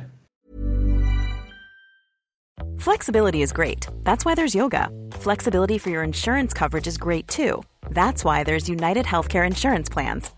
[2.81, 3.89] Flexibility is great.
[4.05, 4.89] That's why there's yoga.
[5.21, 7.63] Flexibility for your insurance coverage is great too.
[7.91, 10.38] That's why there's United Healthcare Insurance Plans.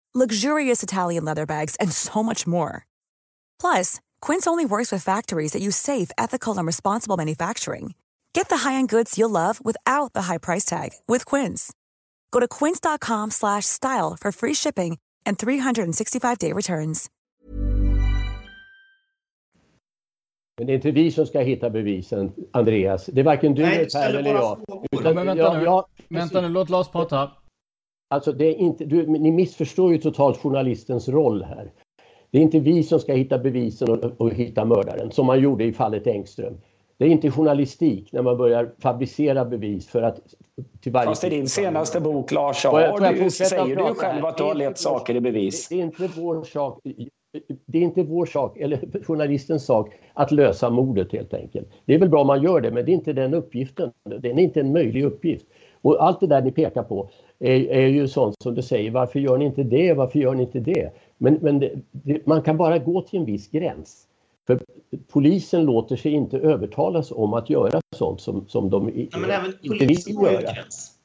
[0.13, 2.85] luxurious Italian leather bags, and so much more.
[3.61, 7.93] Plus, Quince only works with factories that use safe, ethical, and responsible manufacturing.
[8.33, 11.71] Get the high-end goods you'll love without the high price tag with Quince.
[12.31, 17.09] Go to quince.com slash style for free shipping and 365-day returns.
[20.57, 23.05] Men det är inte vi som ska hitta bevisen, Andreas.
[23.05, 24.59] Det är varken du, Nej, Per eller jag.
[24.91, 27.31] Utan, men vänta nu, jag- vänta nu, låt Lars prata.
[28.11, 31.71] Alltså det är inte, du, ni missförstår ju totalt journalistens roll här.
[32.31, 35.63] Det är inte vi som ska hitta bevisen och, och hitta mördaren, som man gjorde
[35.63, 36.57] i fallet Engström.
[36.97, 40.19] Det är inte journalistik när man börjar fabricera bevis för att
[40.81, 41.07] till varje...
[41.07, 44.43] Fast i din senaste bok, Lars, Får jag- jag du, säger du själv att du
[44.43, 45.67] har lett saker i bevis.
[45.69, 46.79] Det är inte vår sak,
[47.65, 51.67] det är inte vår sak, eller journalistens sak, att lösa mordet helt enkelt.
[51.85, 53.91] Det är väl bra om man gör det, men det är inte den uppgiften.
[54.19, 55.45] Det är inte en möjlig uppgift.
[55.81, 57.09] Och allt det där ni pekar på
[57.41, 60.43] är, är ju sånt som du säger, varför gör ni inte det, varför gör ni
[60.43, 60.91] inte det?
[61.17, 64.07] Men, men det, det, man kan bara gå till en viss gräns.
[64.47, 64.59] För
[65.11, 69.53] polisen låter sig inte övertalas om att göra sånt som, som de Ja, men även
[69.61, 70.41] inte vill göra.
[70.41, 70.97] gräns.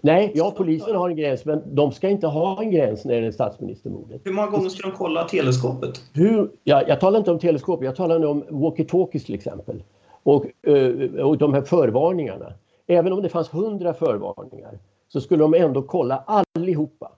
[0.00, 3.26] Nej, ja polisen har en gräns men de ska inte ha en gräns när det
[3.26, 4.20] är statsministermordet.
[4.24, 6.02] Hur många gånger ska de kolla teleskopet?
[6.14, 9.82] Hur, ja, jag talar inte om teleskop, jag talar nu om walkie-talkies till exempel.
[10.22, 12.52] Och, eh, och de här förvarningarna.
[12.86, 14.78] Även om det fanns hundra förvarningar
[15.12, 17.12] så skulle de ändå kolla allihopa.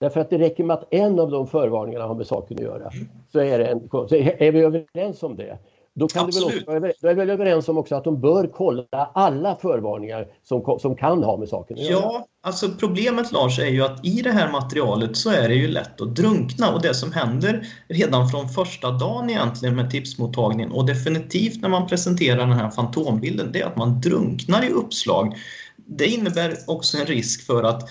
[0.00, 2.90] Därför att det räcker med att en av de förvarningarna har med saken att göra.
[3.32, 5.58] Så är, det en, så är vi överens om det.
[5.94, 8.50] Då, kan du väl också, då är vi väl överens om också att de bör
[8.54, 12.00] kolla alla förvarningar som, som kan ha med saken att göra.
[12.02, 15.68] Ja, alltså problemet Lars är ju att i det här materialet så är det ju
[15.68, 20.86] lätt att drunkna och det som händer redan från första dagen egentligen med tipsmottagningen och
[20.86, 25.34] definitivt när man presenterar den här fantombilden, det är att man drunknar i uppslag.
[25.86, 27.88] Det innebär också en risk för att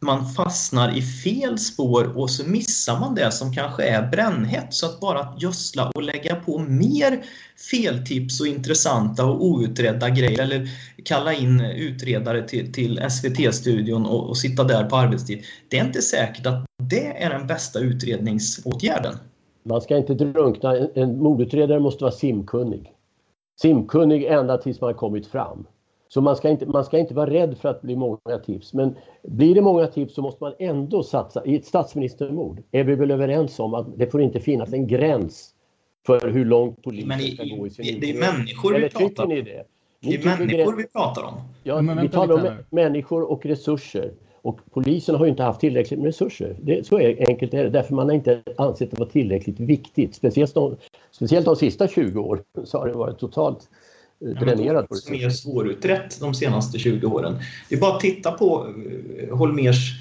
[0.00, 4.74] man fastnar i fel spår och så missar man det som kanske är brännhett.
[4.74, 7.24] Så att bara gödsla och lägga på mer
[7.70, 10.68] feltips och intressanta och outredda grejer eller
[11.04, 15.44] kalla in utredare till, till SVT-studion och, och sitta där på arbetstid.
[15.68, 19.14] Det är inte säkert att det är den bästa utredningsåtgärden.
[19.64, 20.76] Man ska inte drunkna.
[20.76, 22.92] En- En mordutredare måste vara simkunnig.
[23.60, 25.64] Simkunnig ända tills man har kommit fram.
[26.14, 28.74] Så man ska, inte, man ska inte vara rädd för att bli många tips.
[28.74, 31.44] Men blir det många tips så måste man ändå satsa.
[31.44, 35.50] I ett statsministermord är vi väl överens om att det får inte finnas en gräns
[36.06, 38.20] för hur långt polisen i- ska gå i sin det är utredning.
[38.20, 39.28] människor vi Eller pratar tycker om.
[39.28, 39.64] ni det?
[40.00, 41.34] Det är Ni människor vi pratar om.
[41.62, 44.12] Ja, Men vi talar om människor och resurser.
[44.42, 46.56] Och polisen har ju inte haft tillräckligt med resurser.
[46.62, 47.70] Det, så är, enkelt är det.
[47.70, 50.14] Därför man har inte ansett det vara tillräckligt viktigt.
[50.14, 50.76] Speciellt de,
[51.10, 53.68] speciellt de sista 20 åren så har det varit totalt
[54.88, 55.26] på som resurser.
[55.26, 57.38] är svårutrett de senaste 20 åren.
[57.68, 58.74] Det är bara att titta på
[59.18, 59.92] eh, Holmers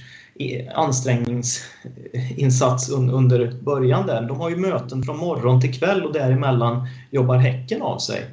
[0.75, 4.21] ansträngningsinsats un- under början där.
[4.21, 8.25] De har ju möten från morgon till kväll och däremellan jobbar häcken av sig.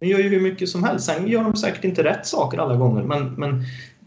[0.00, 1.06] De gör ju hur mycket som helst.
[1.06, 3.64] Sen gör de säkert inte rätt saker alla gånger men, men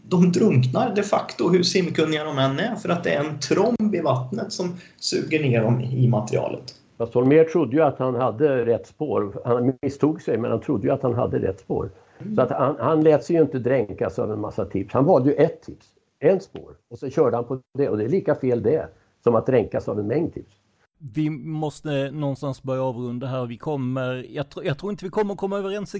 [0.08, 3.94] de drunknar de facto hur simkunniga de än är för att det är en tromb
[3.94, 6.74] i vattnet som suger ner dem i materialet.
[6.98, 9.40] Fast Holmér trodde ju att han hade rätt spår.
[9.44, 11.90] Han misstog sig men han trodde ju att han hade rätt spår.
[12.36, 14.94] Så att han, han lät sig ju inte dränkas av en massa tips.
[14.94, 15.86] Han valde ju ett tips,
[16.18, 16.74] en spår.
[16.90, 18.88] Och så körde han på det och det är lika fel det
[19.24, 20.52] som att dränkas av en mängd tips.
[20.98, 23.46] Vi måste någonstans börja avrunda här.
[23.46, 25.94] Vi kommer, jag, tror- jag tror inte vi kommer komma överens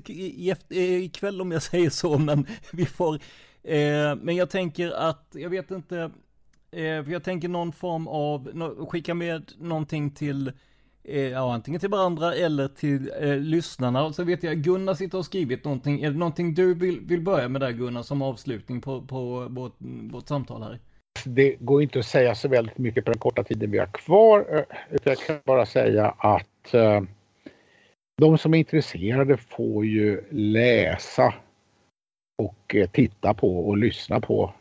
[0.68, 3.14] ikväll om jag säger så, men vi får,
[3.62, 5.96] eh, men jag tänker att, jag vet inte,
[6.70, 8.48] eh, för jag tänker någon form av,
[8.88, 10.52] skicka med någonting till,
[11.04, 14.12] Eh, ja antingen till varandra eller till eh, lyssnarna.
[14.12, 17.48] Så vet jag, Gunnar sitter och skrivit någonting, är det någonting du vill, vill börja
[17.48, 19.76] med där Gunnar som avslutning på, på vårt,
[20.10, 20.78] vårt samtal här?
[21.24, 24.46] Det går inte att säga så väldigt mycket på den korta tiden vi har kvar.
[24.50, 27.00] Eh, utan jag kan bara säga att eh,
[28.18, 31.34] de som är intresserade får ju läsa
[32.42, 34.54] och eh, titta på och lyssna på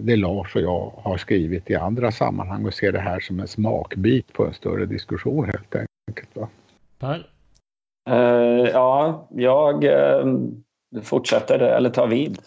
[0.00, 3.48] det Lars och jag har skrivit i andra sammanhang och se det här som en
[3.48, 5.76] smakbit på en större diskussion helt
[6.08, 6.36] enkelt.
[6.36, 6.48] Va?
[6.98, 7.30] Per?
[8.10, 10.26] Eh, ja, jag eh,
[11.02, 12.38] fortsätter, eller tar vid.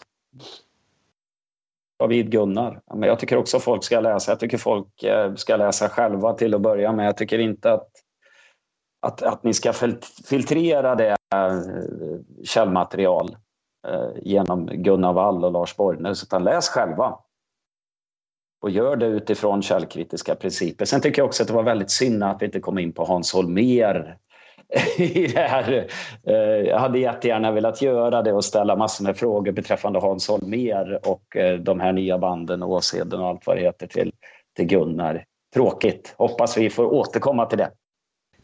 [1.98, 2.80] Tar vid Gunnar.
[2.94, 4.32] Men jag tycker också folk ska läsa.
[4.32, 7.06] Jag tycker folk eh, ska läsa själva till att börja med.
[7.06, 7.88] Jag tycker inte att,
[9.06, 11.16] att, att ni ska fil- filtrera det
[12.44, 13.36] källmaterial
[14.22, 17.18] genom Gunnar Wall och Lars Borgnäs, utan läs själva.
[18.60, 20.84] Och gör det utifrån källkritiska principer.
[20.84, 23.04] Sen tycker jag också att det var väldigt synd att vi inte kom in på
[23.04, 24.16] Hans Holmér
[24.98, 25.86] i det här.
[26.26, 26.34] Eh,
[26.68, 31.36] Jag hade jättegärna velat göra det och ställa massor med frågor beträffande Hans Holmér och
[31.36, 34.12] eh, de här nya banden och Åseden och allt vad det heter till,
[34.56, 35.24] till Gunnar.
[35.54, 36.14] Tråkigt.
[36.18, 37.70] Hoppas vi får återkomma till det.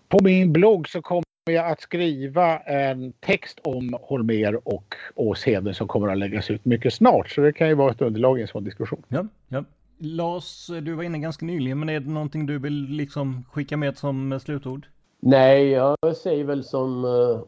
[0.09, 5.89] På min blogg så kommer med att skriva en text om Holmer och Åsheden som
[5.89, 7.31] kommer att läggas ut mycket snart.
[7.31, 9.03] Så det kan ju vara ett underlag i en sån diskussion.
[9.09, 9.65] Ja, ja.
[10.05, 13.99] Lars, du var inne ganska nyligen, men är det någonting du vill liksom skicka med
[13.99, 14.87] som slutord?
[15.21, 17.41] Nej, jag säger väl som eh,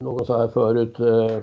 [0.00, 1.00] någon sa här förut.
[1.00, 1.38] Eh,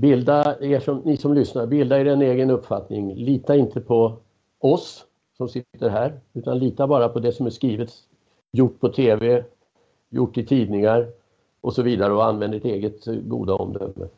[0.00, 3.14] bilda er som, ni som lyssnar, bilda er en egen uppfattning.
[3.14, 4.16] Lita inte på
[4.58, 5.04] oss
[5.36, 7.92] som sitter här, utan lita bara på det som är skrivet,
[8.52, 9.44] gjort på tv,
[10.10, 11.08] gjort i tidningar
[11.60, 14.08] och så vidare och använd ditt eget goda omdöme.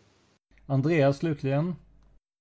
[0.67, 1.75] Andreas slutligen?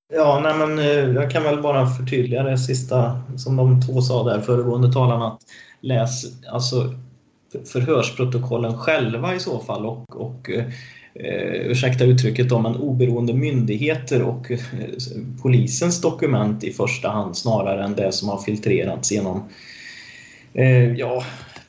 [0.09, 4.23] Ja, nej men eh, jag kan väl bara förtydliga det sista som de två sa
[4.23, 5.27] där, föregående talarna.
[5.27, 5.41] Att
[5.81, 6.93] läs alltså
[7.73, 10.65] förhörsprotokollen själva i så fall och, och eh,
[11.65, 14.59] ursäkta uttrycket då, men oberoende myndigheter och eh,
[15.41, 19.43] polisens dokument i första hand snarare än det som har filtrerats genom
[20.53, 21.23] eh, ja,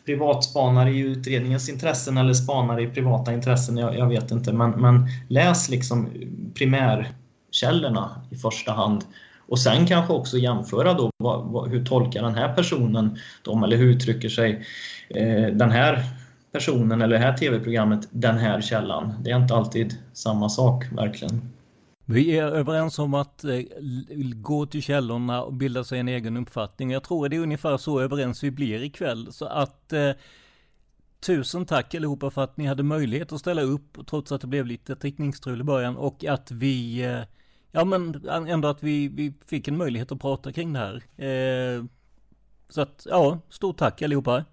[0.07, 4.53] privatspanare i utredningens intressen eller spanare i privata intressen, jag, jag vet inte.
[4.53, 6.09] Men, men läs liksom
[7.55, 9.05] källorna i första hand.
[9.47, 13.77] Och sen kanske också jämföra då vad, vad, hur tolkar den här personen dem eller
[13.77, 14.67] hur uttrycker sig
[15.09, 16.05] eh, den här
[16.53, 19.15] personen eller det här tv-programmet den här källan.
[19.23, 21.53] Det är inte alltid samma sak verkligen.
[22.07, 23.61] Vi är överens om att eh,
[24.35, 26.91] gå till källorna och bilda sig en egen uppfattning.
[26.91, 29.33] Jag tror det är ungefär så överens vi blir ikväll.
[29.33, 30.11] Så att eh,
[31.27, 34.67] tusen tack allihopa för att ni hade möjlighet att ställa upp trots att det blev
[34.67, 37.21] lite teknikstrul i början och att vi eh,
[37.77, 40.95] Ja men ändå att vi, vi fick en möjlighet att prata kring det här.
[41.17, 41.85] Eh,
[42.69, 44.45] så att ja, stort tack allihopa.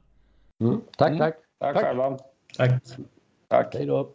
[0.61, 1.36] Mm, tack, tack.
[1.59, 2.17] Tack, tack själva.
[2.57, 2.84] Tack.
[3.49, 3.76] Tack.
[3.76, 4.09] Hej då.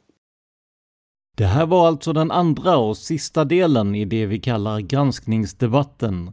[1.37, 6.33] Det här var alltså den andra och sista delen i det vi kallar granskningsdebatten.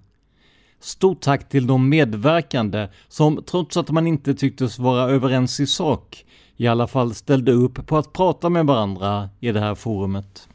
[0.80, 6.26] Stort tack till de medverkande som trots att man inte tycktes vara överens i sak
[6.57, 10.49] i alla fall ställde upp på att prata med varandra i det här forumet.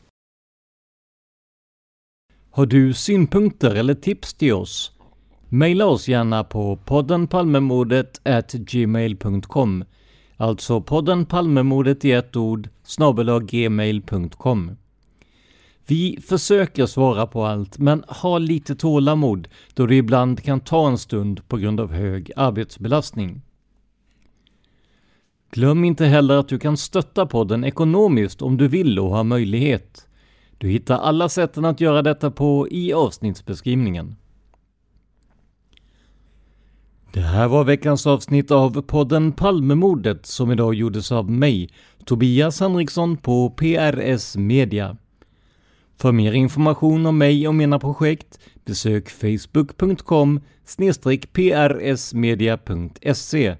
[2.58, 4.92] Har du synpunkter eller tips till oss?
[5.48, 8.20] Maila oss gärna på poddenpalmemordet
[8.52, 9.84] gmail.com
[10.36, 12.68] Alltså podden Palmemordet i ett ord
[13.50, 14.76] gmail.com.
[15.86, 20.98] Vi försöker svara på allt, men ha lite tålamod då det ibland kan ta en
[20.98, 23.42] stund på grund av hög arbetsbelastning.
[25.50, 30.07] Glöm inte heller att du kan stötta podden ekonomiskt om du vill och har möjlighet.
[30.58, 34.16] Du hittar alla sätten att göra detta på i avsnittsbeskrivningen.
[37.12, 41.70] Det här var veckans avsnitt av podden Palmemordet som idag gjordes av mig,
[42.04, 44.96] Tobias Henriksson på PRS Media.
[45.96, 50.40] För mer information om mig och mina projekt besök facebook.com
[51.32, 53.56] prsmedia.se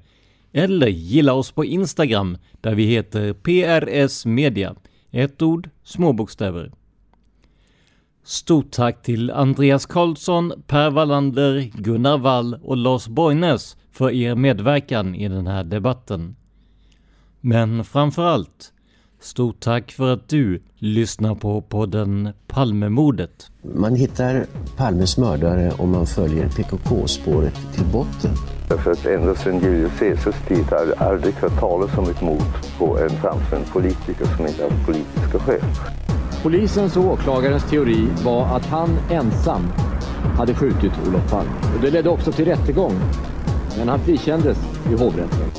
[0.53, 4.75] eller gilla oss på Instagram där vi heter PRS Media.
[5.11, 6.73] Ett ord, små bokstäver.
[8.29, 15.15] Stort tack till Andreas Karlsson, Per Wallander, Gunnar Wall och Lars Borgnäs för er medverkan
[15.15, 16.37] i den här debatten.
[17.41, 18.73] Men framför allt,
[19.21, 23.51] stort tack för att du lyssnar på podden Palmemordet.
[23.63, 28.31] Man hittar Palmes mördare om man följer PKK-spåret till botten.
[28.69, 32.79] Därför att ända sedan Julius Caesars tid har jag aldrig hört talas om ett mord
[32.79, 35.63] på en framstående politiker som inte haft politiska skäl.
[36.43, 39.63] Polisens och åklagarens teori var att han ensam
[40.37, 41.51] hade skjutit Olof Palme.
[41.77, 42.93] Och det ledde också till rättegång,
[43.79, 44.59] men han frikändes
[44.91, 45.51] i hovrätten.